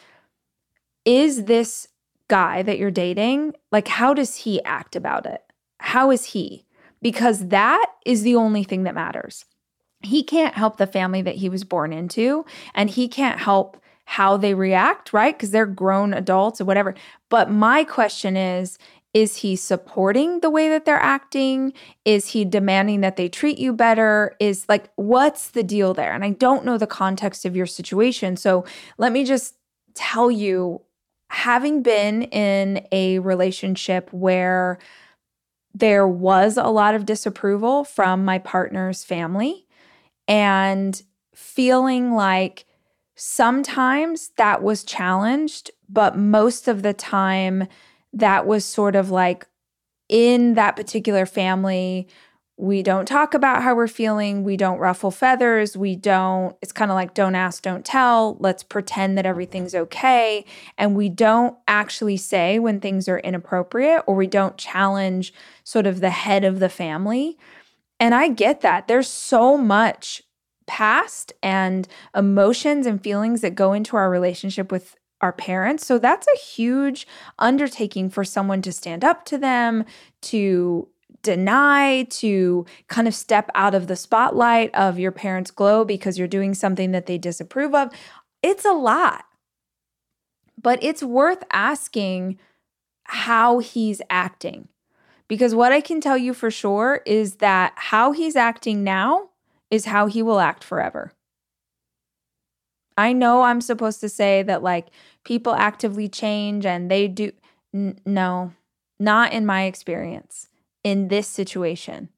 [1.05, 1.87] is this
[2.29, 5.43] guy that you're dating, like, how does he act about it?
[5.81, 6.65] How is he?
[7.03, 9.45] Because that is the only thing that matters.
[10.01, 14.37] He can't help the family that he was born into, and he can't help how
[14.37, 15.37] they react, right?
[15.37, 16.95] Because they're grown adults or whatever.
[17.29, 18.79] But my question is
[19.13, 21.73] is he supporting the way that they're acting?
[22.05, 24.37] Is he demanding that they treat you better?
[24.39, 26.13] Is like, what's the deal there?
[26.13, 28.37] And I don't know the context of your situation.
[28.37, 28.67] So
[28.99, 29.55] let me just
[29.95, 30.83] tell you
[31.31, 34.79] having been in a relationship where
[35.75, 39.67] there was a lot of disapproval from my partner's family
[40.29, 41.03] and
[41.35, 42.67] feeling like
[43.17, 47.67] Sometimes that was challenged, but most of the time
[48.13, 49.47] that was sort of like
[50.09, 52.09] in that particular family,
[52.59, 54.45] we don't talk about how we're feeling.
[54.45, 55.77] We don't ruffle feathers.
[55.77, 58.37] We don't, it's kind of like don't ask, don't tell.
[58.39, 60.45] Let's pretend that everything's okay.
[60.79, 66.01] And we don't actually say when things are inappropriate or we don't challenge sort of
[66.01, 67.37] the head of the family.
[68.01, 68.89] And I get that.
[68.89, 70.23] There's so much
[70.67, 75.87] past and emotions and feelings that go into our relationship with our parents.
[75.87, 77.07] So that's a huge
[77.39, 79.85] undertaking for someone to stand up to them,
[80.23, 80.89] to
[81.23, 86.29] deny, to kind of step out of the spotlight of your parents' glow because you're
[86.29, 87.91] doing something that they disapprove of.
[88.43, 89.25] It's a lot.
[90.61, 92.39] But it's worth asking
[93.05, 94.69] how he's acting.
[95.29, 99.31] Because what I can tell you for sure is that how he's acting now
[99.71, 101.13] is how he will act forever.
[102.97, 104.89] I know I'm supposed to say that like
[105.25, 107.33] people actively change and they do.
[107.75, 108.53] N- no,
[108.99, 110.49] not in my experience
[110.83, 112.09] in this situation.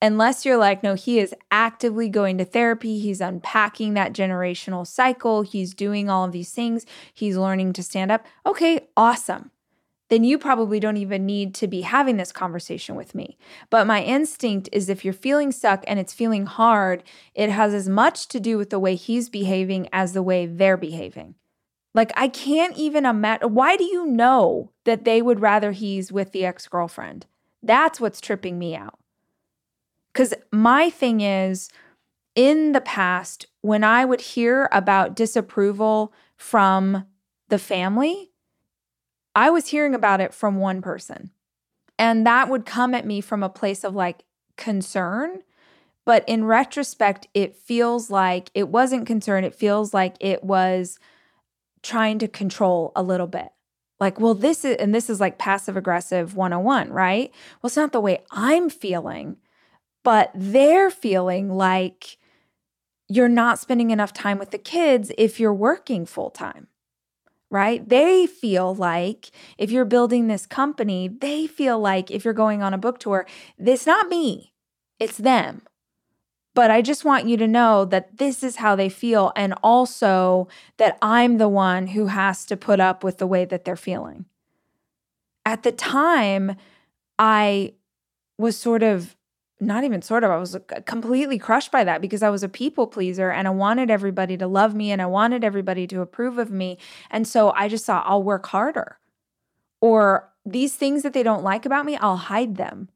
[0.00, 2.98] Unless you're like, no, he is actively going to therapy.
[3.00, 5.42] He's unpacking that generational cycle.
[5.42, 6.86] He's doing all of these things.
[7.12, 8.24] He's learning to stand up.
[8.46, 9.50] Okay, awesome.
[10.08, 13.36] Then you probably don't even need to be having this conversation with me.
[13.70, 17.02] But my instinct is if you're feeling stuck and it's feeling hard,
[17.34, 20.76] it has as much to do with the way he's behaving as the way they're
[20.76, 21.34] behaving.
[21.94, 23.54] Like, I can't even imagine.
[23.54, 27.26] Why do you know that they would rather he's with the ex girlfriend?
[27.62, 28.98] That's what's tripping me out.
[30.12, 31.70] Because my thing is,
[32.34, 37.04] in the past, when I would hear about disapproval from
[37.48, 38.27] the family,
[39.34, 41.30] I was hearing about it from one person.
[41.98, 44.24] And that would come at me from a place of like
[44.56, 45.42] concern.
[46.04, 49.44] But in retrospect, it feels like it wasn't concern.
[49.44, 50.98] It feels like it was
[51.82, 53.48] trying to control a little bit.
[54.00, 57.32] Like, well, this is, and this is like passive aggressive 101, right?
[57.60, 59.38] Well, it's not the way I'm feeling,
[60.04, 62.16] but they're feeling like
[63.08, 66.68] you're not spending enough time with the kids if you're working full time
[67.50, 67.88] right?
[67.88, 72.74] They feel like if you're building this company, they feel like if you're going on
[72.74, 73.26] a book tour,
[73.58, 74.52] it's not me,
[74.98, 75.62] it's them.
[76.54, 80.48] But I just want you to know that this is how they feel, and also
[80.76, 84.24] that I'm the one who has to put up with the way that they're feeling.
[85.46, 86.56] At the time,
[87.18, 87.74] I
[88.38, 89.14] was sort of
[89.60, 92.48] not even sort of, I was uh, completely crushed by that because I was a
[92.48, 96.38] people pleaser and I wanted everybody to love me and I wanted everybody to approve
[96.38, 96.78] of me.
[97.10, 98.98] And so I just thought, I'll work harder.
[99.80, 102.88] Or these things that they don't like about me, I'll hide them.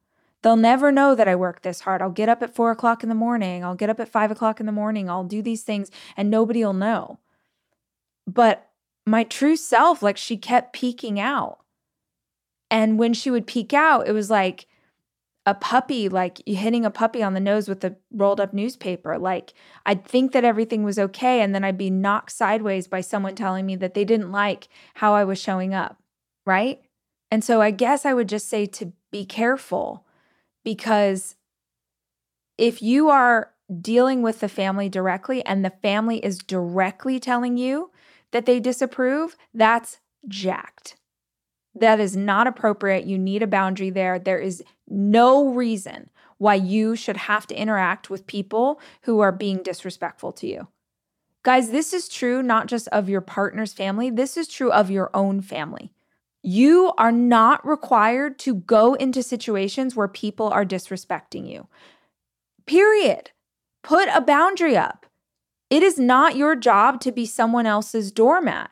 [0.42, 2.02] They'll never know that I work this hard.
[2.02, 3.64] I'll get up at four o'clock in the morning.
[3.64, 5.08] I'll get up at five o'clock in the morning.
[5.08, 7.18] I'll do these things and nobody will know.
[8.26, 8.68] But
[9.06, 11.58] my true self, like she kept peeking out.
[12.70, 14.66] And when she would peek out, it was like,
[15.44, 19.18] a puppy, like hitting a puppy on the nose with a rolled up newspaper.
[19.18, 21.40] Like I'd think that everything was okay.
[21.40, 25.14] And then I'd be knocked sideways by someone telling me that they didn't like how
[25.14, 25.98] I was showing up.
[26.46, 26.80] Right.
[27.30, 30.06] And so I guess I would just say to be careful
[30.64, 31.36] because
[32.58, 37.90] if you are dealing with the family directly and the family is directly telling you
[38.30, 40.96] that they disapprove, that's jacked.
[41.74, 43.04] That is not appropriate.
[43.04, 44.18] You need a boundary there.
[44.18, 49.62] There is no reason why you should have to interact with people who are being
[49.62, 50.68] disrespectful to you.
[51.44, 55.10] Guys, this is true not just of your partner's family, this is true of your
[55.14, 55.92] own family.
[56.42, 61.68] You are not required to go into situations where people are disrespecting you.
[62.66, 63.30] Period.
[63.82, 65.06] Put a boundary up.
[65.70, 68.70] It is not your job to be someone else's doormat.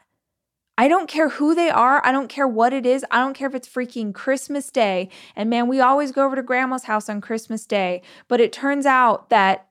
[0.81, 2.01] I don't care who they are.
[2.07, 3.05] I don't care what it is.
[3.11, 5.11] I don't care if it's freaking Christmas Day.
[5.37, 8.01] And man, we always go over to grandma's house on Christmas Day.
[8.29, 9.66] But it turns out that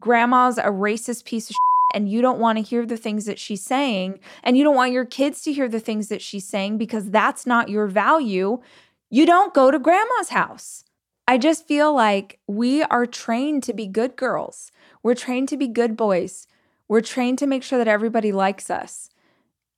[0.00, 1.56] grandma's a racist piece of
[1.92, 4.20] and you don't want to hear the things that she's saying.
[4.42, 7.44] And you don't want your kids to hear the things that she's saying because that's
[7.44, 8.62] not your value.
[9.10, 10.82] You don't go to grandma's house.
[11.28, 14.72] I just feel like we are trained to be good girls.
[15.02, 16.46] We're trained to be good boys.
[16.88, 19.10] We're trained to make sure that everybody likes us.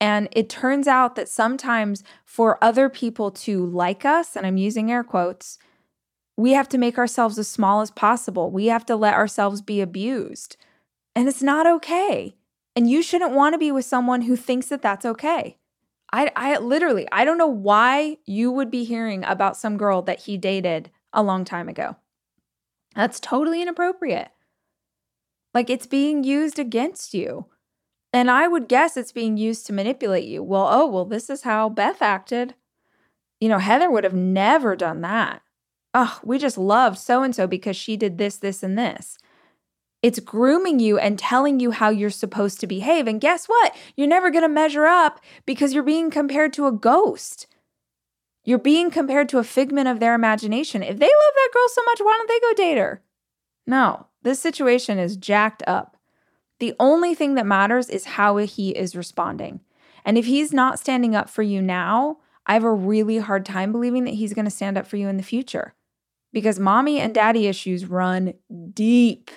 [0.00, 4.90] And it turns out that sometimes for other people to like us, and I'm using
[4.90, 5.58] air quotes,
[6.36, 8.50] we have to make ourselves as small as possible.
[8.50, 10.56] We have to let ourselves be abused.
[11.14, 12.36] And it's not okay.
[12.74, 15.56] And you shouldn't want to be with someone who thinks that that's okay.
[16.12, 20.20] I, I literally, I don't know why you would be hearing about some girl that
[20.20, 21.96] he dated a long time ago.
[22.94, 24.28] That's totally inappropriate.
[25.54, 27.46] Like it's being used against you.
[28.16, 30.42] And I would guess it's being used to manipulate you.
[30.42, 32.54] Well, oh, well, this is how Beth acted.
[33.42, 35.42] You know, Heather would have never done that.
[35.92, 39.18] Oh, we just loved so and so because she did this, this, and this.
[40.02, 43.06] It's grooming you and telling you how you're supposed to behave.
[43.06, 43.76] And guess what?
[43.96, 47.46] You're never going to measure up because you're being compared to a ghost.
[48.46, 50.82] You're being compared to a figment of their imagination.
[50.82, 53.02] If they love that girl so much, why don't they go date her?
[53.66, 55.95] No, this situation is jacked up.
[56.58, 59.60] The only thing that matters is how he is responding.
[60.04, 63.72] And if he's not standing up for you now, I have a really hard time
[63.72, 65.74] believing that he's going to stand up for you in the future
[66.32, 68.34] because mommy and daddy issues run
[68.72, 69.30] deep.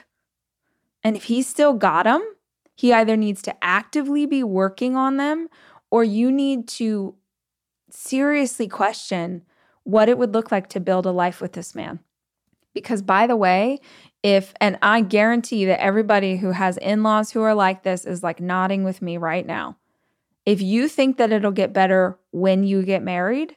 [1.04, 2.22] And if he's still got them,
[2.76, 5.50] he either needs to actively be working on them
[5.92, 7.16] or you need to
[7.90, 9.44] seriously question
[9.84, 12.00] what it would look like to build a life with this man.
[12.74, 13.80] Because, by the way,
[14.24, 18.40] if and I guarantee that everybody who has in-laws who are like this is like
[18.40, 19.78] nodding with me right now.
[20.46, 23.56] If you think that it'll get better when you get married,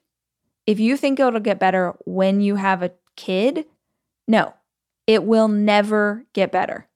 [0.66, 3.66] if you think it'll get better when you have a kid,
[4.28, 4.54] no.
[5.06, 6.86] It will never get better.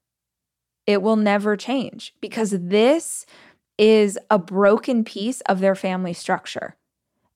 [0.85, 3.25] It will never change because this
[3.77, 6.77] is a broken piece of their family structure.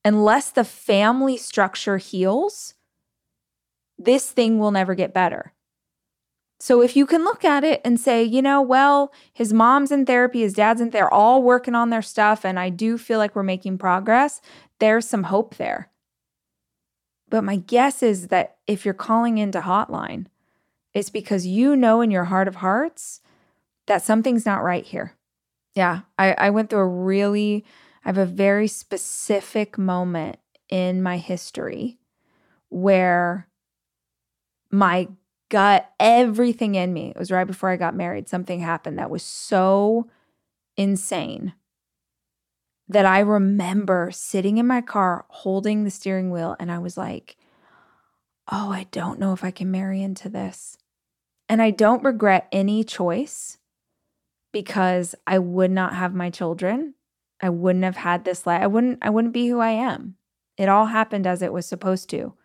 [0.04, 2.74] unless the family structure heals,
[3.98, 5.54] this thing will never get better.
[6.62, 10.06] So if you can look at it and say, you know, well, his mom's in
[10.06, 13.36] therapy, his dad's in they're all working on their stuff, and I do feel like
[13.36, 14.42] we're making progress,
[14.78, 15.90] there's some hope there.
[17.28, 20.28] But my guess is that if you're calling into hotline,
[20.94, 23.22] it's because you know in your heart of hearts
[23.88, 25.16] that something's not right here.
[25.74, 27.66] Yeah, I, I went through a really,
[28.06, 30.38] I have a very specific moment
[30.70, 31.98] in my history
[32.70, 33.48] where
[34.70, 35.08] my
[35.52, 39.22] gut, everything in me, it was right before I got married, something happened that was
[39.22, 40.10] so
[40.78, 41.54] insane
[42.88, 47.36] that I remember sitting in my car holding the steering wheel and I was like,
[48.50, 50.78] oh, I don't know if I can marry into this.
[51.50, 53.58] And I don't regret any choice
[54.54, 56.96] because I would not have my children.
[57.42, 58.62] I wouldn't have had this life.
[58.62, 60.16] I wouldn't I wouldn't be who I am.
[60.58, 62.36] It all happened as it was supposed to.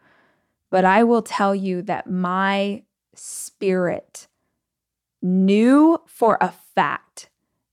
[0.71, 2.83] But I will tell you that my
[3.17, 4.29] spirit
[5.23, 7.31] knew for a fact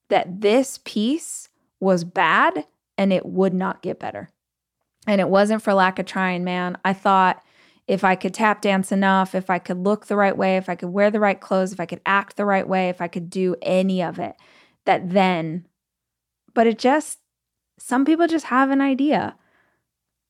[0.09, 2.65] that this piece was bad
[2.97, 4.29] and it would not get better.
[5.07, 6.77] And it wasn't for lack of trying, man.
[6.85, 7.43] I thought
[7.87, 10.75] if I could tap dance enough, if I could look the right way, if I
[10.75, 13.29] could wear the right clothes, if I could act the right way, if I could
[13.29, 14.35] do any of it,
[14.85, 15.67] that then,
[16.53, 17.19] but it just,
[17.77, 19.35] some people just have an idea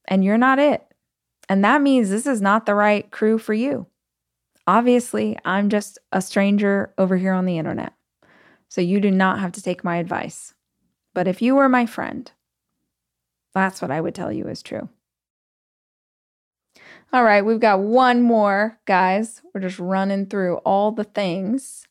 [0.05, 0.83] and you're not it.
[1.49, 3.85] And that means this is not the right crew for you.
[4.65, 7.93] Obviously, I'm just a stranger over here on the internet.
[8.69, 10.53] So you do not have to take my advice.
[11.13, 12.31] But if you were my friend,
[13.53, 14.89] that's what I would tell you is true.
[17.11, 19.41] All right, we've got one more, guys.
[19.53, 21.87] We're just running through all the things.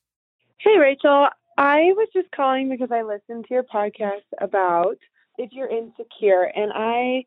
[0.58, 1.28] Hey, Rachel.
[1.58, 4.96] I was just calling because I listened to your podcast about
[5.38, 7.24] if you're insecure, and I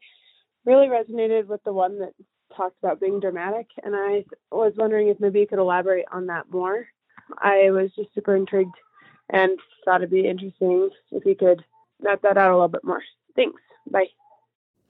[0.66, 2.14] really resonated with the one that
[2.56, 6.52] talked about being dramatic, and I was wondering if maybe you could elaborate on that
[6.52, 6.88] more.
[7.40, 8.76] I was just super intrigued
[9.30, 11.64] and thought it'd be interesting if you could
[12.02, 13.02] map that out a little bit more.
[13.36, 13.62] Thanks.
[13.90, 14.06] Bye.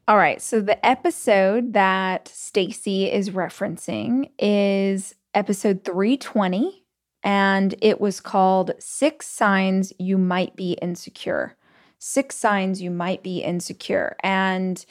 [0.07, 0.41] All right.
[0.41, 6.85] So the episode that Stacy is referencing is episode 320
[7.23, 11.55] and it was called Six Signs You Might Be Insecure.
[11.97, 14.15] Six Signs You Might Be Insecure.
[14.21, 14.85] And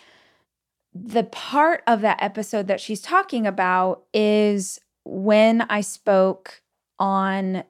[0.95, 6.63] the part of that episode that she's talking about is when I spoke
[6.99, 7.65] on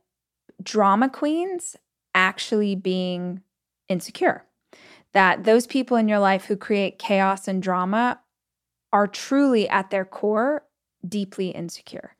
[0.62, 1.76] drama queens
[2.14, 3.42] actually being
[3.88, 4.44] insecure
[5.12, 8.20] that those people in your life who create chaos and drama
[8.92, 10.64] are truly at their core
[11.06, 12.16] deeply insecure.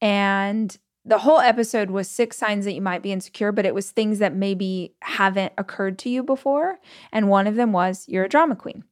[0.00, 3.90] And the whole episode was six signs that you might be insecure, but it was
[3.90, 6.78] things that maybe haven't occurred to you before.
[7.12, 8.84] And one of them was you're a drama queen.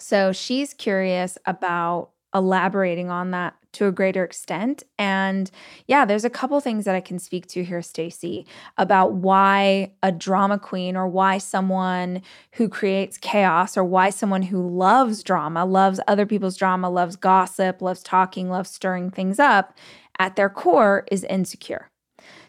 [0.00, 4.82] So she's curious about elaborating on that to a greater extent.
[4.98, 5.50] And
[5.86, 8.46] yeah, there's a couple things that I can speak to here, Stacy,
[8.76, 12.22] about why a drama queen or why someone
[12.52, 17.80] who creates chaos or why someone who loves drama, loves other people's drama, loves gossip,
[17.80, 19.76] loves talking, loves stirring things up,
[20.18, 21.90] at their core is insecure.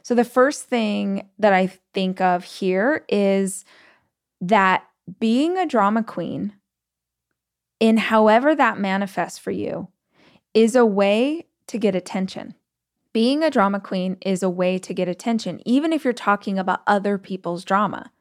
[0.04, 3.64] So the first thing that I think of here is
[4.42, 4.86] that
[5.20, 6.54] being a drama queen
[7.82, 9.90] in however that manifests for you
[10.54, 12.54] is a way to get attention.
[13.12, 16.84] Being a drama queen is a way to get attention, even if you're talking about
[16.86, 18.12] other people's drama.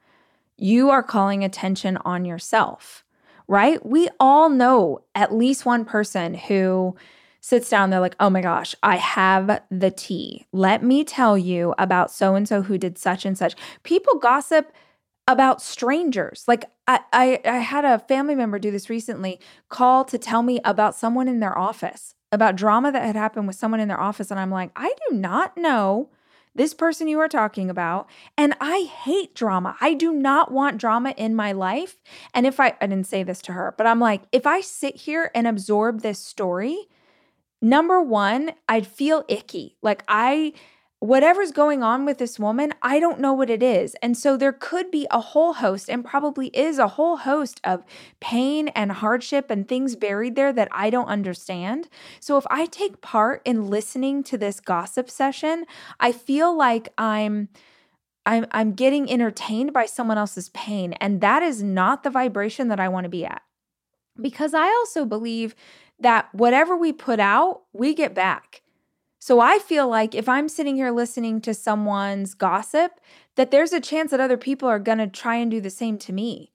[0.57, 3.05] You are calling attention on yourself,
[3.47, 3.85] right?
[3.85, 6.97] We all know at least one person who
[7.43, 10.47] sits down, they're like, oh my gosh, I have the tea.
[10.53, 13.55] Let me tell you about so and so who did such and such.
[13.83, 14.73] People gossip
[15.33, 16.45] about strangers.
[16.47, 20.61] Like I, I, I had a family member do this recently, call to tell me
[20.65, 24.31] about someone in their office about drama that had happened with someone in their office.
[24.31, 26.11] And I'm like, I do not know
[26.55, 28.09] this person you are talking about.
[28.37, 29.77] And I hate drama.
[29.81, 31.97] I do not want drama in my life.
[32.35, 34.97] And if I, I didn't say this to her, but I'm like, if I sit
[34.97, 36.89] here and absorb this story,
[37.63, 39.77] number one, I'd feel icky.
[39.81, 40.53] Like I,
[41.01, 43.97] whatever's going on with this woman, I don't know what it is.
[44.03, 47.83] And so there could be a whole host, and probably is a whole host of
[48.21, 51.89] pain and hardship and things buried there that I don't understand.
[52.21, 55.65] So if I take part in listening to this gossip session,
[55.99, 57.49] I feel like I'm.
[58.27, 60.93] I'm, I'm getting entertained by someone else's pain.
[61.01, 63.41] And that is not the vibration that I want to be at.
[64.21, 65.55] Because I also believe
[65.99, 68.61] that whatever we put out, we get back.
[69.21, 73.01] So I feel like if I'm sitting here listening to someone's gossip,
[73.37, 75.97] that there's a chance that other people are going to try and do the same
[75.99, 76.53] to me.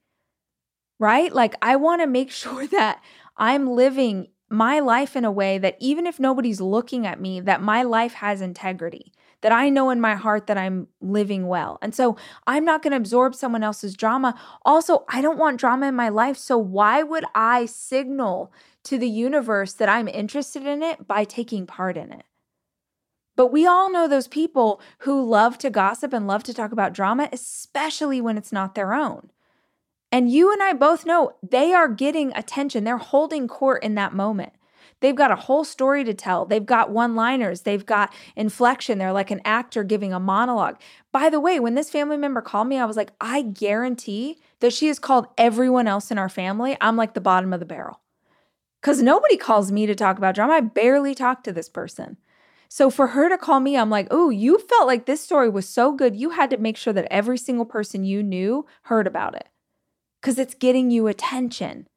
[0.99, 1.34] right?
[1.34, 3.01] Like, I want to make sure that
[3.38, 7.61] I'm living my life in a way that even if nobody's looking at me, that
[7.61, 9.11] my life has integrity,
[9.41, 11.80] that I know in my heart that I'm living well.
[11.82, 14.39] And so I'm not going to absorb someone else's drama.
[14.63, 16.38] Also, I don't want drama in my life.
[16.38, 18.53] So why would I signal
[18.84, 22.24] to the universe that I'm interested in it by taking part in it?
[23.36, 26.93] But we all know those people who love to gossip and love to talk about
[26.93, 29.31] drama, especially when it's not their own.
[30.11, 32.83] And you and I both know they are getting attention.
[32.83, 34.53] They're holding court in that moment.
[35.01, 36.45] They've got a whole story to tell.
[36.45, 37.61] They've got one liners.
[37.61, 38.97] They've got inflection.
[38.97, 40.79] They're like an actor giving a monologue.
[41.11, 44.73] By the way, when this family member called me, I was like, I guarantee that
[44.73, 46.77] she has called everyone else in our family.
[46.79, 47.99] I'm like the bottom of the barrel.
[48.81, 50.53] Because nobody calls me to talk about drama.
[50.53, 52.17] I barely talk to this person.
[52.68, 55.68] So for her to call me, I'm like, oh, you felt like this story was
[55.68, 56.16] so good.
[56.16, 59.47] You had to make sure that every single person you knew heard about it
[60.22, 61.88] because it's getting you attention.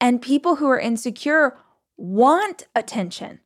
[0.00, 1.58] And people who are insecure
[1.96, 3.40] want attention.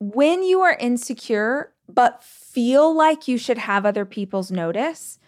[0.00, 5.18] When you are insecure, but feel like you should have other people's notice,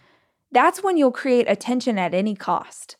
[0.51, 2.97] that's when you'll create attention at any cost.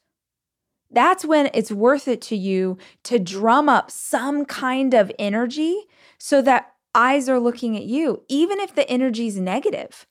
[0.91, 5.85] That's when it's worth it to you to drum up some kind of energy
[6.17, 10.07] so that eyes are looking at you, even if the energy is negative.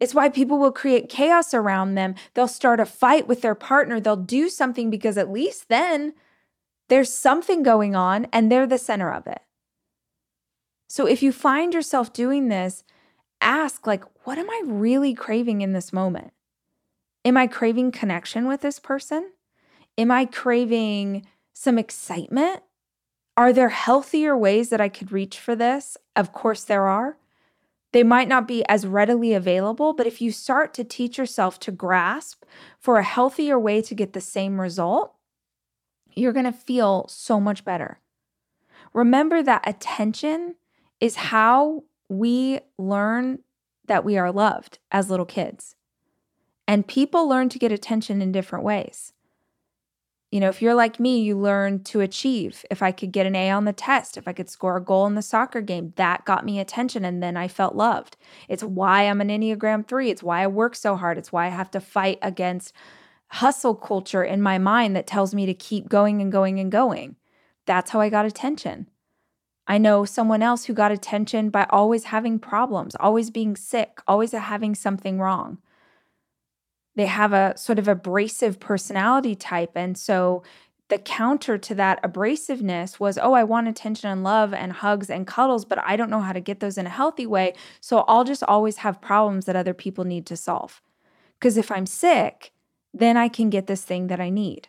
[0.00, 2.14] It's why people will create chaos around them.
[2.34, 4.00] They'll start a fight with their partner.
[4.00, 6.14] They'll do something because at least then
[6.88, 9.42] there's something going on and they're the center of it.
[10.88, 12.82] So if you find yourself doing this,
[13.40, 16.32] ask like what am I really craving in this moment?
[17.24, 19.30] Am I craving connection with this person?
[19.98, 22.62] Am I craving some excitement?
[23.40, 25.96] Are there healthier ways that I could reach for this?
[26.14, 27.16] Of course there are.
[27.92, 31.72] They might not be as readily available, but if you start to teach yourself to
[31.72, 32.44] grasp
[32.78, 35.14] for a healthier way to get the same result,
[36.14, 38.00] you're going to feel so much better.
[38.92, 40.56] Remember that attention
[41.00, 43.38] is how we learn
[43.86, 45.76] that we are loved as little kids.
[46.68, 49.14] And people learn to get attention in different ways.
[50.30, 52.64] You know, if you're like me, you learn to achieve.
[52.70, 55.06] If I could get an A on the test, if I could score a goal
[55.06, 58.16] in the soccer game, that got me attention and then I felt loved.
[58.48, 60.08] It's why I'm an Enneagram 3.
[60.08, 61.18] It's why I work so hard.
[61.18, 62.72] It's why I have to fight against
[63.28, 67.16] hustle culture in my mind that tells me to keep going and going and going.
[67.66, 68.88] That's how I got attention.
[69.66, 74.32] I know someone else who got attention by always having problems, always being sick, always
[74.32, 75.58] having something wrong
[76.96, 79.72] they have a sort of abrasive personality type.
[79.74, 80.42] And so
[80.88, 85.26] the counter to that abrasiveness was, oh, I want attention and love and hugs and
[85.26, 87.54] cuddles, but I don't know how to get those in a healthy way.
[87.80, 90.82] So I'll just always have problems that other people need to solve.
[91.38, 92.52] Because if I'm sick,
[92.92, 94.68] then I can get this thing that I need.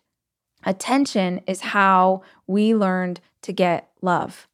[0.63, 4.47] Attention is how we learned to get love.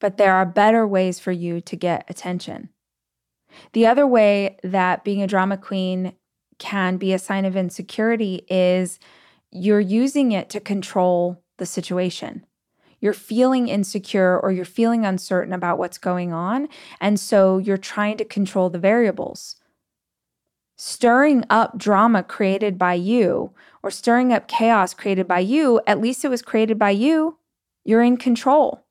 [0.00, 2.68] But there are better ways for you to get attention.
[3.72, 6.14] The other way that being a drama queen
[6.58, 8.98] can be a sign of insecurity is
[9.50, 12.44] you're using it to control the situation.
[13.00, 16.68] You're feeling insecure or you're feeling uncertain about what's going on.
[17.00, 19.56] And so you're trying to control the variables.
[20.76, 23.52] Stirring up drama created by you
[23.82, 27.38] or stirring up chaos created by you, at least it was created by you.
[27.84, 28.83] You're in control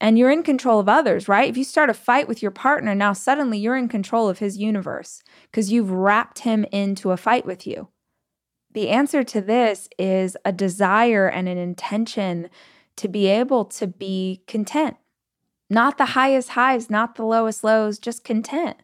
[0.00, 1.48] and you're in control of others, right?
[1.48, 4.56] If you start a fight with your partner, now suddenly you're in control of his
[4.56, 7.88] universe because you've wrapped him into a fight with you.
[8.72, 12.48] The answer to this is a desire and an intention
[12.96, 14.96] to be able to be content.
[15.68, 18.78] Not the highest highs, not the lowest lows, just content.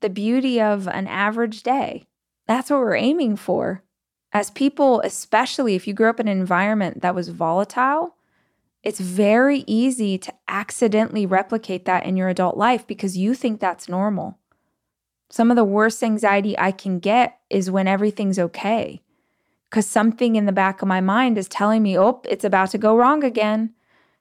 [0.00, 2.06] The beauty of an average day.
[2.46, 3.82] That's what we're aiming for.
[4.32, 8.14] As people, especially if you grew up in an environment that was volatile,
[8.88, 13.86] it's very easy to accidentally replicate that in your adult life because you think that's
[13.86, 14.38] normal.
[15.28, 19.02] Some of the worst anxiety I can get is when everything's okay.
[19.68, 22.78] Because something in the back of my mind is telling me, oh, it's about to
[22.78, 23.74] go wrong again.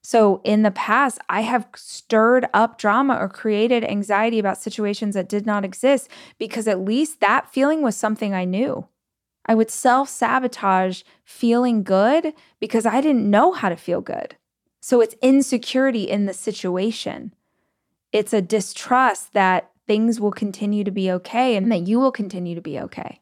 [0.03, 5.30] So in the past, I have stirred up drama or created anxiety about situations that
[5.30, 8.86] did not exist because at least that feeling was something I knew.
[9.45, 14.36] I would self sabotage feeling good because I didn't know how to feel good.
[14.88, 17.33] So it's insecurity in the situation.
[18.13, 22.55] It's a distrust that things will continue to be okay and that you will continue
[22.55, 23.19] to be okay.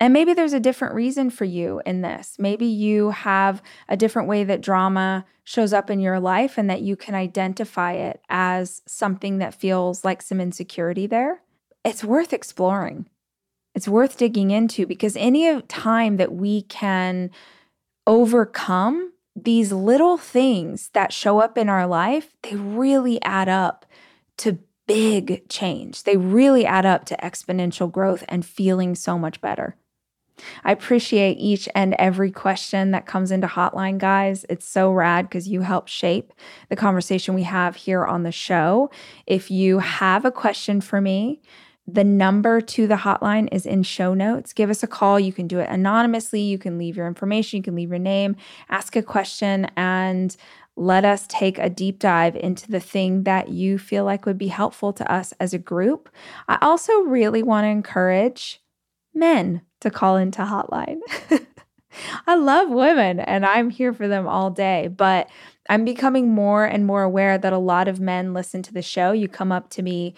[0.00, 2.34] And maybe there's a different reason for you in this.
[2.40, 6.82] Maybe you have a different way that drama shows up in your life and that
[6.82, 11.42] you can identify it as something that feels like some insecurity there.
[11.84, 13.08] It's worth exploring.
[13.76, 17.30] It's worth digging into because any time that we can
[18.04, 19.12] overcome
[19.44, 23.86] these little things that show up in our life, they really add up
[24.38, 26.02] to big change.
[26.02, 29.76] They really add up to exponential growth and feeling so much better.
[30.64, 34.44] I appreciate each and every question that comes into Hotline, guys.
[34.48, 36.32] It's so rad because you help shape
[36.68, 38.90] the conversation we have here on the show.
[39.26, 41.40] If you have a question for me,
[41.86, 44.52] the number to the hotline is in show notes.
[44.52, 45.20] Give us a call.
[45.20, 46.40] You can do it anonymously.
[46.40, 47.58] You can leave your information.
[47.58, 48.36] You can leave your name,
[48.70, 50.34] ask a question, and
[50.76, 54.48] let us take a deep dive into the thing that you feel like would be
[54.48, 56.08] helpful to us as a group.
[56.48, 58.60] I also really want to encourage
[59.14, 61.00] men to call into hotline.
[62.26, 65.30] I love women and I'm here for them all day, but
[65.68, 69.12] I'm becoming more and more aware that a lot of men listen to the show.
[69.12, 70.14] You come up to me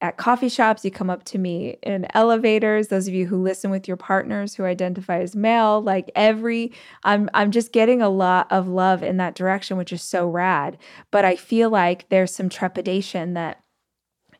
[0.00, 3.70] at coffee shops, you come up to me in elevators, those of you who listen
[3.70, 6.72] with your partners who identify as male, like every
[7.04, 10.76] I'm I'm just getting a lot of love in that direction, which is so rad.
[11.10, 13.60] But I feel like there's some trepidation that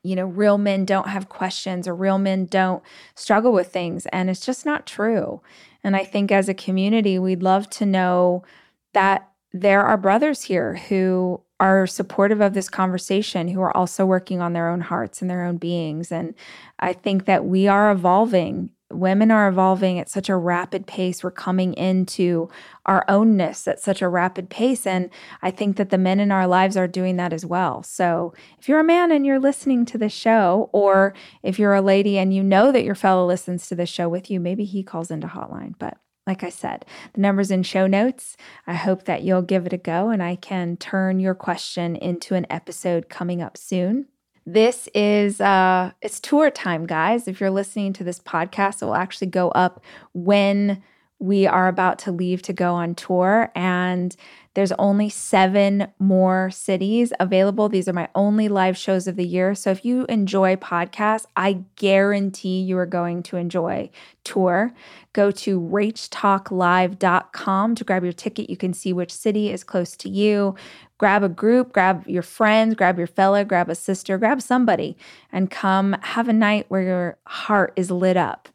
[0.02, 2.82] you know, real men don't have questions or real men don't
[3.14, 4.05] struggle with things.
[4.12, 5.40] And it's just not true.
[5.82, 8.44] And I think as a community, we'd love to know
[8.92, 14.42] that there are brothers here who are supportive of this conversation, who are also working
[14.42, 16.11] on their own hearts and their own beings.
[16.11, 16.34] And
[16.80, 21.22] I think that we are evolving women are evolving at such a rapid pace.
[21.22, 22.48] We're coming into
[22.86, 24.86] our ownness at such a rapid pace.
[24.86, 25.11] And
[25.42, 27.82] I think that the men in our lives are doing that as well.
[27.82, 31.82] So if you're a man and you're listening to the show, or if you're a
[31.82, 34.82] lady and you know that your fellow listens to the show with you, maybe he
[34.82, 35.74] calls into hotline.
[35.78, 38.36] But like I said, the number's in show notes.
[38.66, 42.34] I hope that you'll give it a go and I can turn your question into
[42.34, 44.06] an episode coming up soon.
[44.46, 47.28] This is uh it's tour time, guys.
[47.28, 50.82] If you're listening to this podcast, it will actually go up when
[51.18, 54.14] we are about to leave to go on tour and
[54.55, 57.68] there's only seven more cities available.
[57.68, 59.55] These are my only live shows of the year.
[59.55, 63.90] So if you enjoy podcasts, I guarantee you are going to enjoy
[64.22, 64.72] tour.
[65.12, 68.48] Go to rachtalklive.com to grab your ticket.
[68.48, 70.55] You can see which city is close to you
[70.98, 74.96] grab a group, grab your friends, grab your fella, grab a sister, grab somebody,
[75.32, 78.48] and come have a night where your heart is lit up,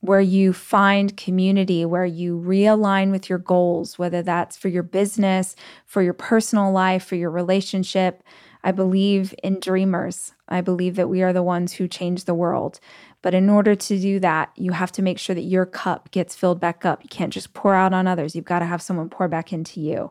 [0.00, 5.56] where you find community, where you realign with your goals, whether that's for your business,
[5.84, 8.22] for your personal life, for your relationship.
[8.62, 10.32] I believe in dreamers.
[10.48, 12.80] I believe that we are the ones who change the world.
[13.22, 16.36] But in order to do that, you have to make sure that your cup gets
[16.36, 17.02] filled back up.
[17.02, 18.36] You can't just pour out on others.
[18.36, 20.10] You've got to have someone pour back into you.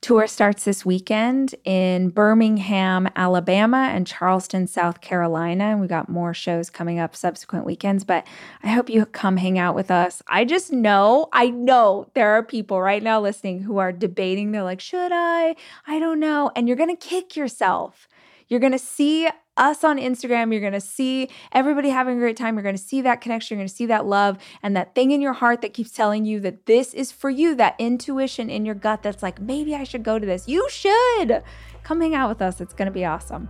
[0.00, 5.64] Tour starts this weekend in Birmingham, Alabama, and Charleston, South Carolina.
[5.64, 8.26] And we got more shows coming up subsequent weekends, but
[8.62, 10.22] I hope you come hang out with us.
[10.28, 14.52] I just know, I know there are people right now listening who are debating.
[14.52, 15.56] They're like, should I?
[15.86, 16.52] I don't know.
[16.54, 18.06] And you're going to kick yourself.
[18.48, 20.52] You're going to see us on Instagram.
[20.52, 22.54] You're going to see everybody having a great time.
[22.56, 23.56] You're going to see that connection.
[23.56, 26.24] You're going to see that love and that thing in your heart that keeps telling
[26.24, 29.84] you that this is for you, that intuition in your gut that's like, maybe I
[29.84, 30.48] should go to this.
[30.48, 31.42] You should
[31.82, 32.60] come hang out with us.
[32.60, 33.48] It's going to be awesome.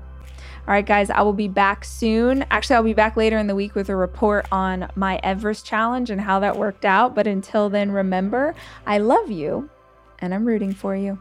[0.67, 2.45] All right, guys, I will be back soon.
[2.51, 6.11] Actually, I'll be back later in the week with a report on my Everest challenge
[6.11, 7.15] and how that worked out.
[7.15, 8.53] But until then, remember,
[8.85, 9.71] I love you
[10.19, 11.21] and I'm rooting for you.